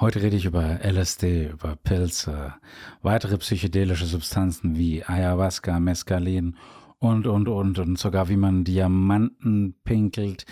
Heute 0.00 0.22
rede 0.22 0.36
ich 0.36 0.44
über 0.44 0.78
LSD, 0.84 1.48
über 1.48 1.74
Pilze, 1.74 2.54
weitere 3.02 3.36
psychedelische 3.36 4.06
Substanzen 4.06 4.76
wie 4.76 5.04
Ayahuasca, 5.04 5.80
Mescalin 5.80 6.54
und, 6.98 7.26
und, 7.26 7.48
und, 7.48 7.80
und 7.80 7.98
sogar 7.98 8.28
wie 8.28 8.36
man 8.36 8.62
Diamanten 8.62 9.74
pinkelt. 9.82 10.46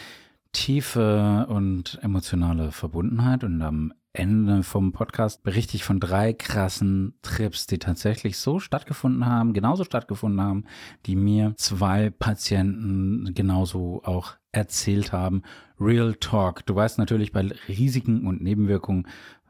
Tiefe 0.50 1.46
und 1.48 1.96
emotionale 2.02 2.72
Verbundenheit 2.72 3.44
und 3.44 3.62
am 3.62 3.92
Ende 4.12 4.62
vom 4.62 4.92
Podcast 4.92 5.42
berichte 5.42 5.76
ich 5.76 5.84
von 5.84 6.00
drei 6.00 6.32
krassen 6.32 7.18
Trips, 7.22 7.66
die 7.66 7.78
tatsächlich 7.78 8.38
so 8.38 8.58
stattgefunden 8.58 9.26
haben, 9.26 9.52
genauso 9.52 9.84
stattgefunden 9.84 10.40
haben, 10.40 10.64
die 11.04 11.14
mir 11.14 11.54
zwei 11.56 12.10
Patienten 12.10 13.32
genauso 13.34 14.02
auch 14.04 14.32
erzählt 14.52 15.12
haben. 15.12 15.42
Real 15.78 16.14
Talk. 16.14 16.64
Du 16.64 16.74
weißt 16.74 16.98
natürlich 16.98 17.32
bei 17.32 17.42
Risiken 17.68 18.26
und 18.26 18.40
Nebenwirkungen, 18.40 19.06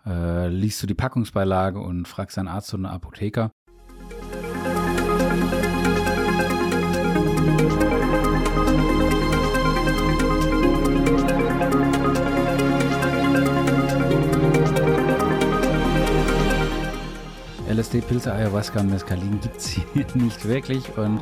äh, 0.07 0.49
liest 0.49 0.83
du 0.83 0.87
die 0.87 0.95
Packungsbeilage 0.95 1.81
und 1.81 2.07
fragst 2.07 2.39
einen 2.39 2.49
Arzt 2.49 2.73
oder 2.73 2.89
einen 2.89 2.95
Apotheker. 2.95 3.51
LSD, 17.69 18.01
Pilze, 18.01 18.33
Ayahuasca 18.33 18.81
und 18.81 18.91
Mescalin 18.91 19.39
gibt 19.41 19.59
es 19.59 19.67
hier 19.67 19.85
nicht 20.15 20.47
wirklich 20.47 20.97
und 20.97 21.21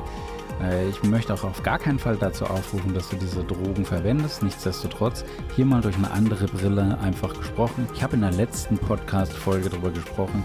ich 0.89 1.03
möchte 1.03 1.35
auch 1.35 1.45
auf 1.45 1.63
gar 1.63 1.79
keinen 1.79 1.99
Fall 1.99 2.17
dazu 2.17 2.45
aufrufen, 2.47 2.95
dass 2.95 3.09
du 3.09 3.17
diese 3.17 3.45
Drogen 3.45 3.85
verwendest. 3.85 4.43
Nichtsdestotrotz, 4.43 5.25
hier 5.57 5.67
mal 5.67 5.81
durch 5.81 5.97
eine 5.97 6.11
andere 6.11 6.47
Brille 6.47 6.99
einfach 7.01 7.35
gesprochen. 7.37 7.87
Ich 7.95 8.03
habe 8.03 8.15
in 8.15 8.23
der 8.23 8.33
letzten 8.33 8.79
Podcast-Folge 8.79 9.69
darüber 9.71 9.91
gesprochen, 9.91 10.45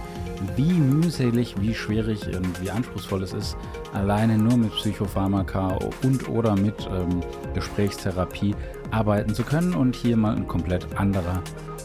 wie 0.55 0.73
mühselig, 0.73 1.55
wie 1.59 1.73
schwierig 1.73 2.25
und 2.27 2.61
wie 2.61 2.71
anspruchsvoll 2.71 3.23
es 3.23 3.33
ist, 3.33 3.57
alleine 3.93 4.37
nur 4.37 4.57
mit 4.57 4.71
Psychopharmaka 4.71 5.77
und 6.03 6.27
oder 6.29 6.55
mit 6.55 6.87
ähm, 6.91 7.21
Gesprächstherapie 7.53 8.55
arbeiten 8.91 9.33
zu 9.33 9.43
können. 9.43 9.73
Und 9.73 9.95
hier 9.95 10.17
mal 10.17 10.35
ein 10.35 10.47
komplett 10.47 10.87
anderer 10.97 11.41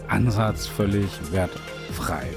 Ansatz, 0.09 0.67
völlig 0.67 1.11
wertfrei. 1.33 2.29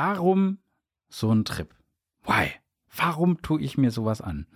Warum 0.00 0.58
so 1.08 1.32
ein 1.32 1.44
Trip? 1.44 1.74
Why? 2.24 2.50
Warum 2.96 3.42
tue 3.42 3.60
ich 3.60 3.76
mir 3.76 3.90
sowas 3.90 4.20
an? 4.20 4.46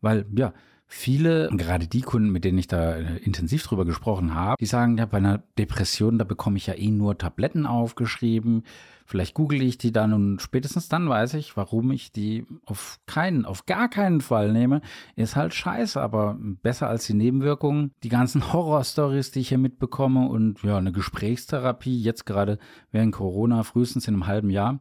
Weil, 0.00 0.24
ja, 0.34 0.54
viele, 0.86 1.50
gerade 1.52 1.86
die 1.86 2.00
Kunden, 2.00 2.30
mit 2.30 2.44
denen 2.44 2.56
ich 2.56 2.66
da 2.66 2.96
äh, 2.96 3.18
intensiv 3.18 3.62
drüber 3.62 3.84
gesprochen 3.84 4.34
habe, 4.34 4.56
die 4.58 4.64
sagen, 4.64 4.96
ja, 4.96 5.04
bei 5.04 5.18
einer 5.18 5.42
Depression, 5.58 6.16
da 6.16 6.24
bekomme 6.24 6.56
ich 6.56 6.68
ja 6.68 6.74
eh 6.74 6.90
nur 6.90 7.18
Tabletten 7.18 7.66
aufgeschrieben. 7.66 8.62
Vielleicht 9.04 9.34
google 9.34 9.60
ich 9.60 9.76
die 9.76 9.92
dann 9.92 10.14
und 10.14 10.40
spätestens 10.40 10.88
dann 10.88 11.06
weiß 11.10 11.34
ich, 11.34 11.58
warum 11.58 11.90
ich 11.90 12.10
die 12.10 12.46
auf 12.64 12.98
keinen, 13.04 13.44
auf 13.44 13.66
gar 13.66 13.90
keinen 13.90 14.22
Fall 14.22 14.50
nehme. 14.50 14.80
Ist 15.14 15.36
halt 15.36 15.52
scheiße, 15.52 16.00
aber 16.00 16.38
besser 16.40 16.88
als 16.88 17.06
die 17.06 17.14
Nebenwirkungen. 17.14 17.92
Die 18.02 18.08
ganzen 18.08 18.50
Horrorstories, 18.54 19.30
die 19.30 19.40
ich 19.40 19.50
hier 19.50 19.58
mitbekomme 19.58 20.26
und 20.26 20.62
ja, 20.62 20.78
eine 20.78 20.92
Gesprächstherapie, 20.92 22.00
jetzt 22.00 22.24
gerade 22.24 22.58
während 22.92 23.12
Corona, 23.12 23.62
frühestens 23.62 24.08
in 24.08 24.14
einem 24.14 24.26
halben 24.26 24.48
Jahr. 24.48 24.80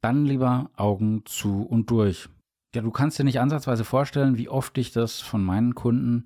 Dann 0.00 0.24
lieber 0.24 0.70
Augen 0.76 1.22
zu 1.26 1.62
und 1.62 1.90
durch. 1.90 2.28
Ja, 2.74 2.82
du 2.82 2.90
kannst 2.90 3.18
dir 3.18 3.24
nicht 3.24 3.40
ansatzweise 3.40 3.84
vorstellen, 3.84 4.38
wie 4.38 4.48
oft 4.48 4.78
ich 4.78 4.92
das 4.92 5.20
von 5.20 5.44
meinen 5.44 5.74
Kunden 5.74 6.24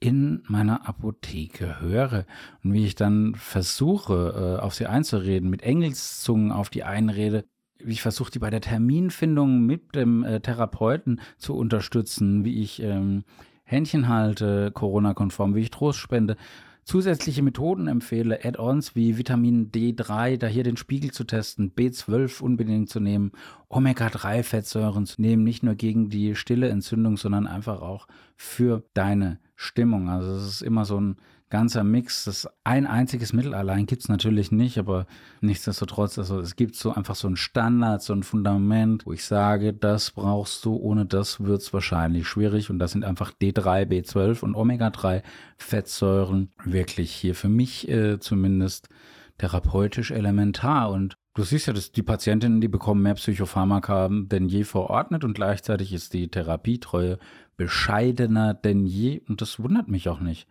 in 0.00 0.42
meiner 0.48 0.88
Apotheke 0.88 1.80
höre 1.80 2.24
und 2.64 2.72
wie 2.72 2.84
ich 2.84 2.96
dann 2.96 3.36
versuche, 3.36 4.56
äh, 4.58 4.60
auf 4.60 4.74
sie 4.74 4.86
einzureden, 4.86 5.48
mit 5.48 5.62
Engelszungen 5.62 6.50
auf 6.50 6.70
die 6.70 6.82
einrede, 6.82 7.44
wie 7.78 7.92
ich 7.92 8.02
versuche, 8.02 8.32
die 8.32 8.40
bei 8.40 8.50
der 8.50 8.60
Terminfindung 8.60 9.60
mit 9.64 9.94
dem 9.94 10.24
äh, 10.24 10.40
Therapeuten 10.40 11.20
zu 11.38 11.54
unterstützen, 11.54 12.44
wie 12.44 12.62
ich 12.62 12.82
ähm, 12.82 13.22
Händchen 13.64 14.08
halte, 14.08 14.72
Corona-konform, 14.72 15.54
wie 15.54 15.60
ich 15.60 15.70
Trost 15.70 16.00
spende 16.00 16.36
zusätzliche 16.84 17.42
Methoden 17.42 17.86
empfehle, 17.86 18.44
Add-ons 18.44 18.94
wie 18.94 19.18
Vitamin 19.18 19.70
D3, 19.70 20.36
da 20.36 20.46
hier 20.46 20.64
den 20.64 20.76
Spiegel 20.76 21.12
zu 21.12 21.24
testen, 21.24 21.72
B12 21.74 22.42
unbedingt 22.42 22.90
zu 22.90 23.00
nehmen, 23.00 23.32
Omega-3-Fettsäuren 23.68 25.06
zu 25.06 25.20
nehmen, 25.20 25.44
nicht 25.44 25.62
nur 25.62 25.74
gegen 25.74 26.08
die 26.08 26.34
stille 26.34 26.68
Entzündung, 26.68 27.16
sondern 27.16 27.46
einfach 27.46 27.80
auch 27.80 28.06
für 28.36 28.84
deine 28.94 29.38
Stimmung. 29.54 30.08
Also 30.08 30.32
es 30.32 30.46
ist 30.46 30.62
immer 30.62 30.84
so 30.84 31.00
ein 31.00 31.16
ganzer 31.52 31.84
Mix. 31.84 32.24
Das 32.24 32.48
ein 32.64 32.86
einziges 32.86 33.34
Mittel 33.34 33.54
allein 33.54 33.84
gibt 33.84 34.02
es 34.02 34.08
natürlich 34.08 34.50
nicht, 34.50 34.78
aber 34.78 35.06
nichtsdestotrotz, 35.42 36.18
also 36.18 36.40
es 36.40 36.56
gibt 36.56 36.74
so 36.74 36.92
einfach 36.92 37.14
so 37.14 37.28
ein 37.28 37.36
Standard, 37.36 38.02
so 38.02 38.14
ein 38.14 38.22
Fundament, 38.22 39.04
wo 39.04 39.12
ich 39.12 39.24
sage, 39.24 39.74
das 39.74 40.12
brauchst 40.12 40.64
du, 40.64 40.74
ohne 40.74 41.04
das 41.04 41.44
wird 41.44 41.60
es 41.60 41.72
wahrscheinlich 41.74 42.26
schwierig. 42.26 42.70
Und 42.70 42.78
das 42.78 42.92
sind 42.92 43.04
einfach 43.04 43.32
D3, 43.32 43.84
B12 43.84 44.42
und 44.42 44.54
Omega-3 44.54 45.22
Fettsäuren 45.58 46.50
wirklich 46.64 47.12
hier 47.12 47.34
für 47.34 47.50
mich 47.50 47.86
äh, 47.86 48.18
zumindest 48.18 48.88
therapeutisch 49.36 50.10
elementar. 50.10 50.90
Und 50.90 51.16
Du 51.34 51.44
siehst 51.44 51.66
ja, 51.66 51.72
dass 51.72 51.92
die 51.92 52.02
Patientinnen, 52.02 52.60
die 52.60 52.68
bekommen 52.68 53.00
mehr 53.00 53.14
Psychopharmaka 53.14 54.10
denn 54.10 54.48
je 54.48 54.64
verordnet 54.64 55.24
und 55.24 55.32
gleichzeitig 55.32 55.94
ist 55.94 56.12
die 56.12 56.28
Therapietreue 56.28 57.18
bescheidener 57.56 58.52
denn 58.52 58.84
je 58.84 59.22
und 59.28 59.40
das 59.40 59.58
wundert 59.58 59.88
mich 59.88 60.10
auch 60.10 60.20
nicht. 60.20 60.46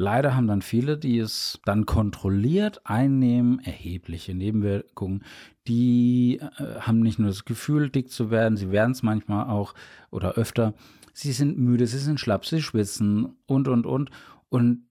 Leider 0.00 0.34
haben 0.34 0.46
dann 0.46 0.62
viele, 0.62 0.96
die 0.96 1.18
es 1.18 1.60
dann 1.66 1.84
kontrolliert 1.84 2.80
einnehmen, 2.84 3.58
erhebliche 3.58 4.34
Nebenwirkungen. 4.34 5.24
Die 5.68 6.40
äh, 6.40 6.80
haben 6.80 7.00
nicht 7.00 7.18
nur 7.18 7.28
das 7.28 7.44
Gefühl, 7.44 7.90
dick 7.90 8.10
zu 8.10 8.30
werden, 8.30 8.56
sie 8.56 8.70
werden 8.70 8.92
es 8.92 9.02
manchmal 9.02 9.50
auch 9.50 9.74
oder 10.10 10.36
öfter. 10.36 10.72
Sie 11.12 11.32
sind 11.32 11.58
müde, 11.58 11.86
sie 11.86 11.98
sind 11.98 12.18
schlapp, 12.18 12.46
sie 12.46 12.62
schwitzen 12.62 13.36
und, 13.44 13.68
und, 13.68 13.84
und. 13.84 14.10
Und 14.48 14.86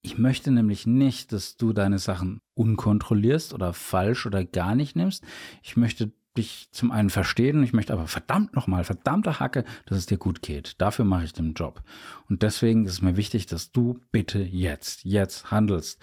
ich 0.00 0.16
möchte 0.16 0.50
nämlich 0.50 0.86
nicht, 0.86 1.32
dass 1.32 1.58
du 1.58 1.74
deine 1.74 1.98
Sachen 1.98 2.40
unkontrollierst 2.54 3.52
oder 3.52 3.74
falsch 3.74 4.24
oder 4.24 4.46
gar 4.46 4.74
nicht 4.74 4.96
nimmst. 4.96 5.22
Ich 5.62 5.76
möchte 5.76 6.10
dich 6.36 6.68
zum 6.70 6.90
einen 6.90 7.10
verstehen, 7.10 7.62
ich 7.62 7.72
möchte 7.72 7.92
aber 7.92 8.06
verdammt 8.06 8.54
nochmal, 8.54 8.84
verdammte 8.84 9.38
Hacke, 9.38 9.64
dass 9.86 9.98
es 9.98 10.06
dir 10.06 10.18
gut 10.18 10.42
geht. 10.42 10.80
Dafür 10.80 11.04
mache 11.04 11.24
ich 11.24 11.32
den 11.32 11.54
Job. 11.54 11.82
Und 12.28 12.42
deswegen 12.42 12.86
ist 12.86 12.92
es 12.92 13.02
mir 13.02 13.16
wichtig, 13.16 13.46
dass 13.46 13.72
du 13.72 14.00
bitte 14.10 14.40
jetzt, 14.40 15.04
jetzt 15.04 15.50
handelst. 15.50 16.00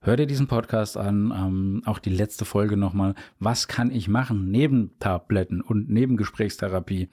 Hör 0.00 0.16
dir 0.16 0.26
diesen 0.26 0.46
Podcast 0.46 0.96
an, 0.96 1.32
ähm, 1.36 1.82
auch 1.84 1.98
die 1.98 2.10
letzte 2.10 2.44
Folge 2.44 2.76
nochmal. 2.76 3.14
Was 3.40 3.66
kann 3.66 3.90
ich 3.90 4.08
machen 4.08 4.50
neben 4.50 4.96
Tabletten 5.00 5.60
und 5.60 5.90
neben 5.90 6.16
Gesprächstherapie? 6.16 7.08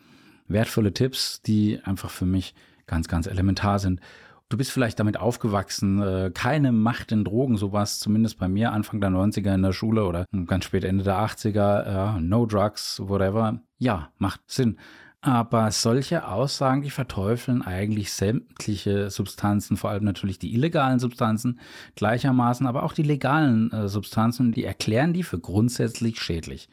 Wertvolle 0.47 0.93
Tipps, 0.93 1.41
die 1.41 1.79
einfach 1.83 2.11
für 2.11 2.27
mich 2.27 2.53
ganz, 2.85 3.07
ganz 3.07 3.25
elementar 3.25 3.79
sind. 3.79 4.01
Du 4.49 4.57
bist 4.57 4.71
vielleicht 4.71 4.99
damit 4.99 5.17
aufgewachsen, 5.17 6.01
äh, 6.01 6.31
keine 6.31 6.71
Macht 6.71 7.11
in 7.11 7.23
Drogen, 7.23 7.57
sowas 7.57 7.97
zumindest 7.97 8.37
bei 8.37 8.47
mir 8.47 8.73
Anfang 8.73 9.01
der 9.01 9.09
90er 9.09 9.55
in 9.55 9.63
der 9.63 9.73
Schule 9.73 10.05
oder 10.05 10.25
ganz 10.45 10.65
spät 10.65 10.83
Ende 10.83 11.03
der 11.03 11.17
80er, 11.17 12.17
äh, 12.17 12.21
no 12.21 12.45
drugs, 12.45 13.01
whatever. 13.03 13.61
Ja, 13.79 14.09
macht 14.19 14.41
Sinn. 14.45 14.77
Aber 15.21 15.71
solche 15.71 16.27
Aussagen, 16.27 16.83
die 16.83 16.91
verteufeln 16.91 17.63
eigentlich 17.63 18.13
sämtliche 18.13 19.09
Substanzen, 19.09 19.75
vor 19.77 19.89
allem 19.89 20.03
natürlich 20.03 20.37
die 20.37 20.53
illegalen 20.53 20.99
Substanzen 20.99 21.59
gleichermaßen, 21.95 22.67
aber 22.67 22.83
auch 22.83 22.93
die 22.93 23.01
legalen 23.01 23.71
äh, 23.71 23.87
Substanzen, 23.87 24.51
die 24.51 24.63
erklären 24.63 25.13
die 25.13 25.23
für 25.23 25.39
grundsätzlich 25.39 26.21
schädlich. 26.21 26.69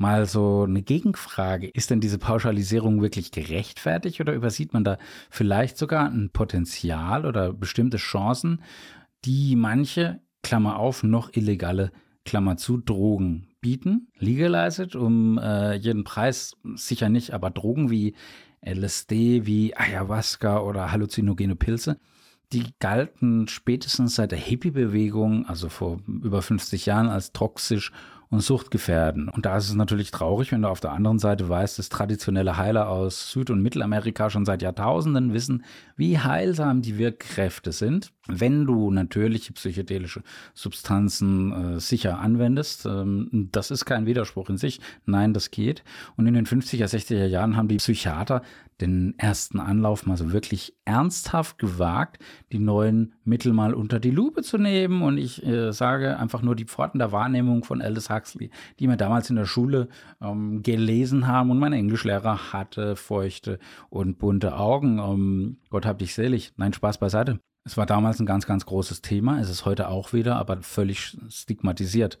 Mal 0.00 0.24
so 0.24 0.62
eine 0.62 0.80
Gegenfrage. 0.80 1.68
Ist 1.68 1.90
denn 1.90 2.00
diese 2.00 2.16
Pauschalisierung 2.16 3.02
wirklich 3.02 3.32
gerechtfertigt 3.32 4.18
oder 4.22 4.32
übersieht 4.32 4.72
man 4.72 4.82
da 4.82 4.96
vielleicht 5.28 5.76
sogar 5.76 6.08
ein 6.08 6.30
Potenzial 6.32 7.26
oder 7.26 7.52
bestimmte 7.52 7.98
Chancen, 7.98 8.62
die 9.26 9.56
manche, 9.56 10.20
Klammer 10.42 10.78
auf, 10.78 11.02
noch 11.02 11.34
illegale, 11.34 11.92
Klammer 12.24 12.56
zu, 12.56 12.78
Drogen 12.78 13.48
bieten? 13.60 14.08
Legalized 14.18 14.96
um 14.96 15.36
äh, 15.36 15.74
jeden 15.74 16.04
Preis 16.04 16.56
sicher 16.76 17.10
nicht, 17.10 17.34
aber 17.34 17.50
Drogen 17.50 17.90
wie 17.90 18.14
LSD, 18.64 19.44
wie 19.44 19.76
Ayahuasca 19.76 20.60
oder 20.60 20.92
halluzinogene 20.92 21.56
Pilze, 21.56 21.98
die 22.54 22.72
galten 22.78 23.48
spätestens 23.48 24.14
seit 24.14 24.32
der 24.32 24.38
Hippie-Bewegung, 24.38 25.44
also 25.44 25.68
vor 25.68 25.98
über 26.06 26.40
50 26.40 26.86
Jahren, 26.86 27.10
als 27.10 27.32
toxisch 27.32 27.92
und 28.30 28.40
suchtgefährden. 28.40 29.28
Und 29.28 29.44
da 29.44 29.56
ist 29.56 29.68
es 29.68 29.74
natürlich 29.74 30.12
traurig, 30.12 30.52
wenn 30.52 30.62
du 30.62 30.68
auf 30.68 30.80
der 30.80 30.92
anderen 30.92 31.18
Seite 31.18 31.48
weißt, 31.48 31.78
dass 31.78 31.88
traditionelle 31.88 32.56
Heiler 32.56 32.88
aus 32.88 33.32
Süd- 33.32 33.50
und 33.50 33.60
Mittelamerika 33.60 34.30
schon 34.30 34.44
seit 34.44 34.62
Jahrtausenden 34.62 35.32
wissen, 35.34 35.64
wie 35.96 36.18
heilsam 36.18 36.80
die 36.80 36.96
Wirkkräfte 36.96 37.72
sind, 37.72 38.12
wenn 38.38 38.66
du 38.66 38.90
natürliche 38.90 39.52
psychedelische 39.52 40.22
Substanzen 40.54 41.76
äh, 41.76 41.80
sicher 41.80 42.18
anwendest. 42.20 42.86
Ähm, 42.86 43.48
das 43.52 43.70
ist 43.70 43.84
kein 43.84 44.06
Widerspruch 44.06 44.50
in 44.50 44.58
sich. 44.58 44.80
Nein, 45.06 45.32
das 45.32 45.50
geht. 45.50 45.82
Und 46.16 46.26
in 46.26 46.34
den 46.34 46.46
50er, 46.46 46.84
60er 46.84 47.26
Jahren 47.26 47.56
haben 47.56 47.68
die 47.68 47.78
Psychiater 47.78 48.42
den 48.80 49.18
ersten 49.18 49.60
Anlauf 49.60 50.06
mal 50.06 50.16
so 50.16 50.32
wirklich 50.32 50.74
ernsthaft 50.84 51.58
gewagt, 51.58 52.18
die 52.52 52.58
neuen 52.58 53.14
Mittel 53.24 53.52
mal 53.52 53.74
unter 53.74 54.00
die 54.00 54.10
Lupe 54.10 54.42
zu 54.42 54.58
nehmen. 54.58 55.02
Und 55.02 55.18
ich 55.18 55.44
äh, 55.44 55.72
sage 55.72 56.18
einfach 56.18 56.42
nur 56.42 56.56
die 56.56 56.64
Pforten 56.64 56.98
der 56.98 57.12
Wahrnehmung 57.12 57.64
von 57.64 57.82
Aldous 57.82 58.10
Huxley, 58.10 58.50
die 58.78 58.88
wir 58.88 58.96
damals 58.96 59.30
in 59.30 59.36
der 59.36 59.46
Schule 59.46 59.88
ähm, 60.20 60.62
gelesen 60.62 61.26
haben. 61.26 61.50
Und 61.50 61.58
mein 61.58 61.72
Englischlehrer 61.72 62.52
hatte 62.52 62.96
feuchte 62.96 63.58
und 63.88 64.18
bunte 64.18 64.56
Augen. 64.56 64.98
Ähm, 64.98 65.58
Gott 65.70 65.86
hab 65.86 65.98
dich 65.98 66.14
selig. 66.14 66.52
Nein, 66.56 66.72
Spaß 66.72 66.98
beiseite. 66.98 67.40
Es 67.64 67.76
war 67.76 67.86
damals 67.86 68.18
ein 68.20 68.26
ganz, 68.26 68.46
ganz 68.46 68.64
großes 68.64 69.02
Thema. 69.02 69.38
Es 69.38 69.50
ist 69.50 69.64
heute 69.64 69.88
auch 69.88 70.12
wieder, 70.12 70.36
aber 70.36 70.62
völlig 70.62 71.16
stigmatisiert. 71.28 72.18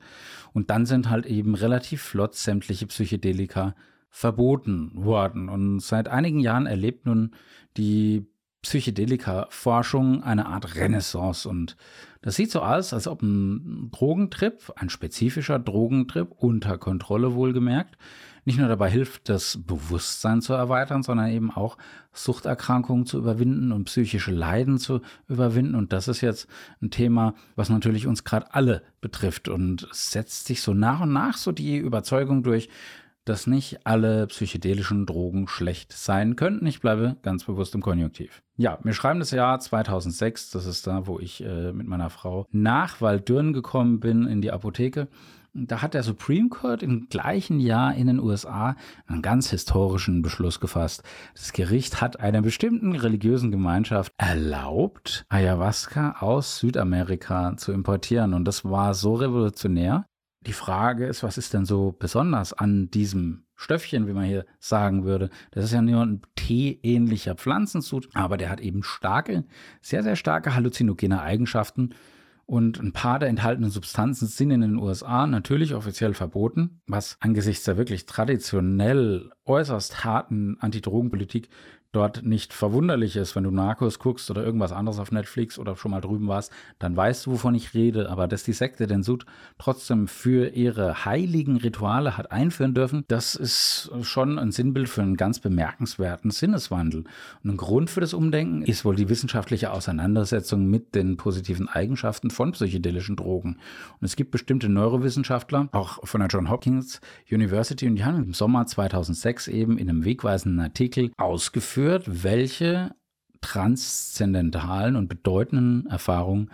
Und 0.52 0.70
dann 0.70 0.84
sind 0.84 1.08
halt 1.08 1.26
eben 1.26 1.54
relativ 1.54 2.02
flott 2.02 2.34
sämtliche 2.34 2.86
Psychedelika 2.86 3.74
verboten 4.10 4.92
worden. 4.94 5.48
Und 5.48 5.80
seit 5.80 6.08
einigen 6.08 6.40
Jahren 6.40 6.66
erlebt 6.66 7.06
nun 7.06 7.34
die 7.76 8.26
Psychedelika-Forschung 8.62 10.22
eine 10.22 10.46
Art 10.46 10.74
Renaissance. 10.74 11.48
Und 11.48 11.76
das 12.22 12.36
sieht 12.36 12.50
so 12.50 12.60
aus, 12.60 12.92
als 12.92 13.06
ob 13.06 13.22
ein 13.22 13.90
Drogentrip, 13.90 14.72
ein 14.76 14.90
spezifischer 14.90 15.58
Drogentrip, 15.58 16.30
unter 16.36 16.76
Kontrolle 16.76 17.34
wohlgemerkt, 17.34 17.96
nicht 18.44 18.58
nur 18.58 18.68
dabei 18.68 18.90
hilft, 18.90 19.28
das 19.28 19.58
Bewusstsein 19.66 20.40
zu 20.40 20.54
erweitern, 20.54 21.02
sondern 21.02 21.30
eben 21.30 21.50
auch 21.50 21.76
Suchterkrankungen 22.12 23.06
zu 23.06 23.18
überwinden 23.18 23.70
und 23.72 23.84
psychische 23.84 24.32
Leiden 24.32 24.78
zu 24.78 25.00
überwinden. 25.28 25.74
Und 25.74 25.92
das 25.92 26.08
ist 26.08 26.20
jetzt 26.20 26.48
ein 26.82 26.90
Thema, 26.90 27.34
was 27.54 27.68
natürlich 27.68 28.06
uns 28.06 28.24
gerade 28.24 28.54
alle 28.54 28.82
betrifft. 29.00 29.48
Und 29.48 29.88
setzt 29.92 30.46
sich 30.46 30.62
so 30.62 30.74
nach 30.74 31.00
und 31.00 31.12
nach 31.12 31.36
so 31.36 31.52
die 31.52 31.76
Überzeugung 31.76 32.42
durch, 32.42 32.68
dass 33.30 33.46
nicht 33.46 33.86
alle 33.86 34.26
psychedelischen 34.26 35.06
Drogen 35.06 35.46
schlecht 35.46 35.92
sein 35.92 36.34
könnten. 36.34 36.66
Ich 36.66 36.80
bleibe 36.80 37.16
ganz 37.22 37.44
bewusst 37.44 37.74
im 37.76 37.80
Konjunktiv. 37.80 38.42
Ja, 38.56 38.78
wir 38.82 38.92
schreiben 38.92 39.20
das 39.20 39.30
Jahr 39.30 39.60
2006. 39.60 40.50
Das 40.50 40.66
ist 40.66 40.86
da, 40.86 41.06
wo 41.06 41.20
ich 41.20 41.44
äh, 41.44 41.72
mit 41.72 41.86
meiner 41.86 42.10
Frau 42.10 42.44
nach 42.50 43.00
Waldürn 43.00 43.52
gekommen 43.52 44.00
bin 44.00 44.26
in 44.26 44.42
die 44.42 44.50
Apotheke. 44.50 45.06
Da 45.52 45.82
hat 45.82 45.94
der 45.94 46.02
Supreme 46.02 46.48
Court 46.48 46.82
im 46.82 47.08
gleichen 47.08 47.58
Jahr 47.58 47.94
in 47.94 48.06
den 48.06 48.20
USA 48.20 48.76
einen 49.06 49.22
ganz 49.22 49.50
historischen 49.50 50.22
Beschluss 50.22 50.60
gefasst. 50.60 51.02
Das 51.34 51.52
Gericht 51.52 52.00
hat 52.00 52.20
einer 52.20 52.40
bestimmten 52.40 52.94
religiösen 52.94 53.50
Gemeinschaft 53.50 54.12
erlaubt, 54.16 55.24
Ayahuasca 55.28 56.16
aus 56.20 56.58
Südamerika 56.58 57.56
zu 57.56 57.72
importieren. 57.72 58.34
Und 58.34 58.44
das 58.44 58.64
war 58.64 58.94
so 58.94 59.14
revolutionär, 59.14 60.06
die 60.46 60.52
Frage 60.52 61.06
ist, 61.06 61.22
was 61.22 61.36
ist 61.36 61.52
denn 61.52 61.66
so 61.66 61.94
besonders 61.98 62.52
an 62.52 62.90
diesem 62.90 63.44
Stöffchen, 63.56 64.06
wie 64.06 64.12
man 64.12 64.24
hier 64.24 64.46
sagen 64.58 65.04
würde? 65.04 65.28
Das 65.50 65.64
ist 65.64 65.72
ja 65.72 65.82
nur 65.82 66.02
ein 66.02 66.22
teeähnlicher 66.34 67.34
Pflanzensud, 67.34 68.08
aber 68.14 68.38
der 68.38 68.48
hat 68.48 68.60
eben 68.60 68.82
starke, 68.82 69.44
sehr, 69.82 70.02
sehr 70.02 70.16
starke 70.16 70.54
halluzinogene 70.54 71.20
Eigenschaften. 71.20 71.94
Und 72.46 72.80
ein 72.80 72.92
paar 72.92 73.20
der 73.20 73.28
enthaltenen 73.28 73.70
Substanzen 73.70 74.26
sind 74.26 74.50
in 74.50 74.62
den 74.62 74.76
USA 74.76 75.26
natürlich 75.26 75.74
offiziell 75.74 76.14
verboten, 76.14 76.80
was 76.88 77.16
angesichts 77.20 77.64
der 77.64 77.76
wirklich 77.76 78.06
traditionell 78.06 79.30
äußerst 79.44 80.04
harten 80.04 80.56
Antidrogenpolitik 80.58 81.48
dort 81.92 82.24
nicht 82.24 82.52
verwunderlich 82.52 83.16
ist, 83.16 83.34
wenn 83.34 83.44
du 83.44 83.50
Narcos 83.50 83.98
guckst 83.98 84.30
oder 84.30 84.44
irgendwas 84.44 84.70
anderes 84.70 85.00
auf 85.00 85.10
Netflix 85.10 85.58
oder 85.58 85.74
schon 85.74 85.90
mal 85.90 86.00
drüben 86.00 86.28
warst, 86.28 86.52
dann 86.78 86.96
weißt 86.96 87.26
du, 87.26 87.32
wovon 87.32 87.54
ich 87.56 87.74
rede. 87.74 88.10
Aber 88.10 88.28
dass 88.28 88.44
die 88.44 88.52
Sekte 88.52 88.86
den 88.86 89.02
Sud 89.02 89.26
trotzdem 89.58 90.06
für 90.06 90.50
ihre 90.54 91.04
heiligen 91.04 91.56
Rituale 91.56 92.16
hat 92.16 92.30
einführen 92.30 92.74
dürfen, 92.74 93.04
das 93.08 93.34
ist 93.34 93.90
schon 94.02 94.38
ein 94.38 94.52
Sinnbild 94.52 94.88
für 94.88 95.02
einen 95.02 95.16
ganz 95.16 95.40
bemerkenswerten 95.40 96.30
Sinneswandel. 96.30 97.04
Und 97.42 97.50
ein 97.50 97.56
Grund 97.56 97.90
für 97.90 98.00
das 98.00 98.14
Umdenken 98.14 98.62
ist 98.62 98.84
wohl 98.84 98.94
die 98.94 99.08
wissenschaftliche 99.08 99.72
Auseinandersetzung 99.72 100.66
mit 100.66 100.94
den 100.94 101.16
positiven 101.16 101.68
Eigenschaften 101.68 102.30
von 102.30 102.52
psychedelischen 102.52 103.16
Drogen. 103.16 103.56
Und 104.00 104.04
es 104.04 104.14
gibt 104.14 104.30
bestimmte 104.30 104.68
Neurowissenschaftler, 104.68 105.68
auch 105.72 106.06
von 106.06 106.20
der 106.20 106.28
John 106.28 106.50
Hopkins 106.50 107.00
University, 107.30 107.88
und 107.88 107.96
die 107.96 108.04
haben 108.04 108.22
im 108.22 108.34
Sommer 108.34 108.66
2006 108.66 109.48
eben 109.48 109.76
in 109.76 109.88
einem 109.88 110.04
wegweisenden 110.04 110.60
Artikel 110.60 111.10
ausgeführt, 111.16 111.79
ausgeführt, 111.80 112.04
welche 112.24 112.94
transzendentalen 113.40 114.96
und 114.96 115.08
bedeutenden 115.08 115.86
Erfahrungen 115.86 116.50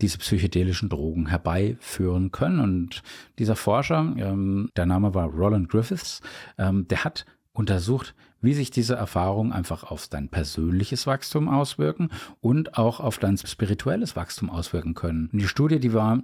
diese 0.00 0.18
psychedelischen 0.18 0.88
Drogen 0.88 1.26
herbeiführen 1.26 2.30
können. 2.30 2.60
Und 2.60 3.02
dieser 3.38 3.56
Forscher, 3.56 4.14
ähm, 4.16 4.70
der 4.76 4.86
Name 4.86 5.14
war 5.14 5.28
Roland 5.28 5.68
Griffiths, 5.68 6.20
ähm, 6.58 6.88
der 6.88 7.04
hat 7.04 7.26
untersucht, 7.52 8.14
wie 8.40 8.54
sich 8.54 8.70
diese 8.70 8.96
Erfahrungen 8.96 9.52
einfach 9.52 9.84
auf 9.84 10.08
dein 10.08 10.28
persönliches 10.28 11.06
Wachstum 11.06 11.48
auswirken 11.48 12.08
und 12.40 12.76
auch 12.76 13.00
auf 13.00 13.18
dein 13.18 13.36
spirituelles 13.36 14.16
Wachstum 14.16 14.50
auswirken 14.50 14.94
können. 14.94 15.28
Und 15.32 15.40
die 15.40 15.48
Studie, 15.48 15.78
die 15.78 15.92
war 15.92 16.22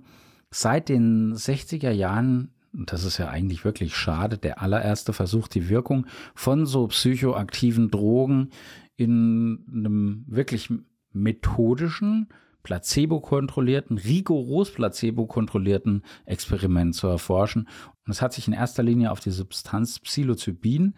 seit 0.51 0.89
den 0.89 1.35
60er 1.35 1.91
Jahren 1.91 2.53
das 2.73 3.05
ist 3.05 3.19
ja 3.19 3.29
eigentlich 3.29 3.65
wirklich 3.65 3.97
schade, 3.97 4.39
der 4.39 4.63
allererste 4.63 5.13
Versuch, 5.13 5.49
die 5.49 5.69
Wirkung 5.69 6.07
von 6.35 6.67
so 6.67 6.87
psychoaktiven 6.87 7.91
Drogen 7.91 8.51
in 8.97 9.65
einem 9.73 10.25
wirklich 10.29 10.73
methodischen, 11.13 12.29
placebo-kontrollierten, 12.63 13.99
rigoros 13.99 14.71
placebo-kontrollierten 14.73 16.03
Experiment 16.27 16.95
zu 16.95 17.09
erforschen. 17.09 17.69
Und 18.07 18.13
es 18.13 18.23
hat 18.23 18.35
sich 18.35 18.47
in 18.47 18.53
erster 18.53 18.83
Linie 18.83 19.11
auf 19.11 19.21
die 19.21 19.31
Substanz 19.31 19.99
Psilocybin 19.99 20.95